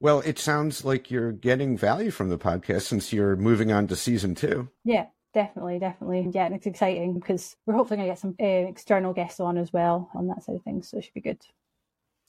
Well, 0.00 0.20
it 0.20 0.38
sounds 0.38 0.84
like 0.84 1.10
you're 1.10 1.32
getting 1.32 1.76
value 1.76 2.10
from 2.10 2.28
the 2.28 2.38
podcast 2.38 2.82
since 2.82 3.12
you're 3.12 3.36
moving 3.36 3.72
on 3.72 3.86
to 3.88 3.96
season 3.96 4.34
two. 4.34 4.68
Yeah, 4.84 5.06
definitely, 5.32 5.78
definitely. 5.78 6.28
Yeah, 6.32 6.46
and 6.46 6.54
it's 6.54 6.66
exciting 6.66 7.14
because 7.14 7.56
we're 7.64 7.74
hopefully 7.74 7.98
going 7.98 8.08
to 8.08 8.12
get 8.12 8.20
some 8.20 8.36
uh, 8.40 8.68
external 8.68 9.14
guests 9.14 9.40
on 9.40 9.56
as 9.56 9.72
well 9.72 10.10
on 10.14 10.28
that 10.28 10.42
side 10.42 10.56
of 10.56 10.62
things. 10.62 10.88
So 10.88 10.98
it 10.98 11.04
should 11.04 11.14
be 11.14 11.20
good. 11.20 11.40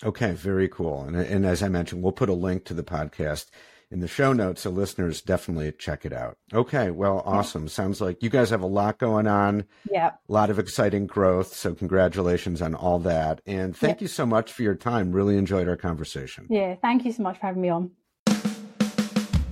Okay, 0.04 0.32
very 0.32 0.70
cool. 0.70 1.02
And, 1.04 1.16
and 1.16 1.46
as 1.46 1.64
I 1.64 1.70
mentioned, 1.70 2.04
we'll 2.04 2.12
put 2.12 2.30
a 2.30 2.34
link 2.34 2.66
to 2.66 2.74
the 2.74 2.84
podcast 2.84 3.48
in 3.90 4.00
the 4.02 4.08
show 4.08 4.34
notes, 4.34 4.62
so 4.62 4.70
listeners 4.70 5.22
definitely 5.22 5.72
check 5.72 6.06
it 6.06 6.14
out. 6.14 6.38
Okay, 6.54 6.92
well, 6.92 7.22
awesome. 7.26 7.64
Yeah. 7.64 7.70
Sounds 7.70 8.02
like 8.02 8.22
you 8.22 8.30
guys 8.30 8.50
have 8.50 8.62
a 8.62 8.68
lot 8.68 8.98
going 8.98 9.28
on. 9.28 9.66
Yeah. 9.90 10.12
A 10.28 10.32
lot 10.32 10.50
of 10.50 10.60
exciting 10.60 11.08
growth. 11.08 11.54
So 11.54 11.74
congratulations 11.74 12.62
on 12.62 12.76
all 12.76 13.00
that. 13.00 13.42
And 13.46 13.76
thank 13.76 14.02
you 14.02 14.08
so 14.08 14.26
much 14.26 14.52
for 14.52 14.64
your 14.64 14.76
time. 14.76 15.12
Really 15.12 15.38
enjoyed 15.38 15.68
our 15.68 15.78
conversation. 15.78 16.48
Yeah, 16.50 16.76
thank 16.76 17.06
you 17.06 17.12
so 17.12 17.24
much 17.24 17.40
for 17.40 17.48
having 17.48 17.62
me 17.62 17.70
on. 17.70 17.92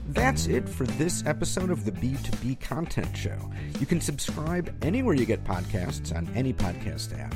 That's 0.10 0.48
it 0.48 0.70
for 0.70 0.86
this 0.86 1.26
episode 1.26 1.70
of 1.70 1.84
the 1.84 1.92
B2B 1.92 2.62
Content 2.62 3.16
Show. 3.18 3.52
You 3.80 3.86
can 3.86 4.00
subscribe 4.00 4.74
anywhere 4.82 5.14
you 5.14 5.26
get 5.26 5.44
podcasts 5.44 6.16
on 6.16 6.30
any 6.36 6.54
podcast 6.54 7.20
app. 7.20 7.36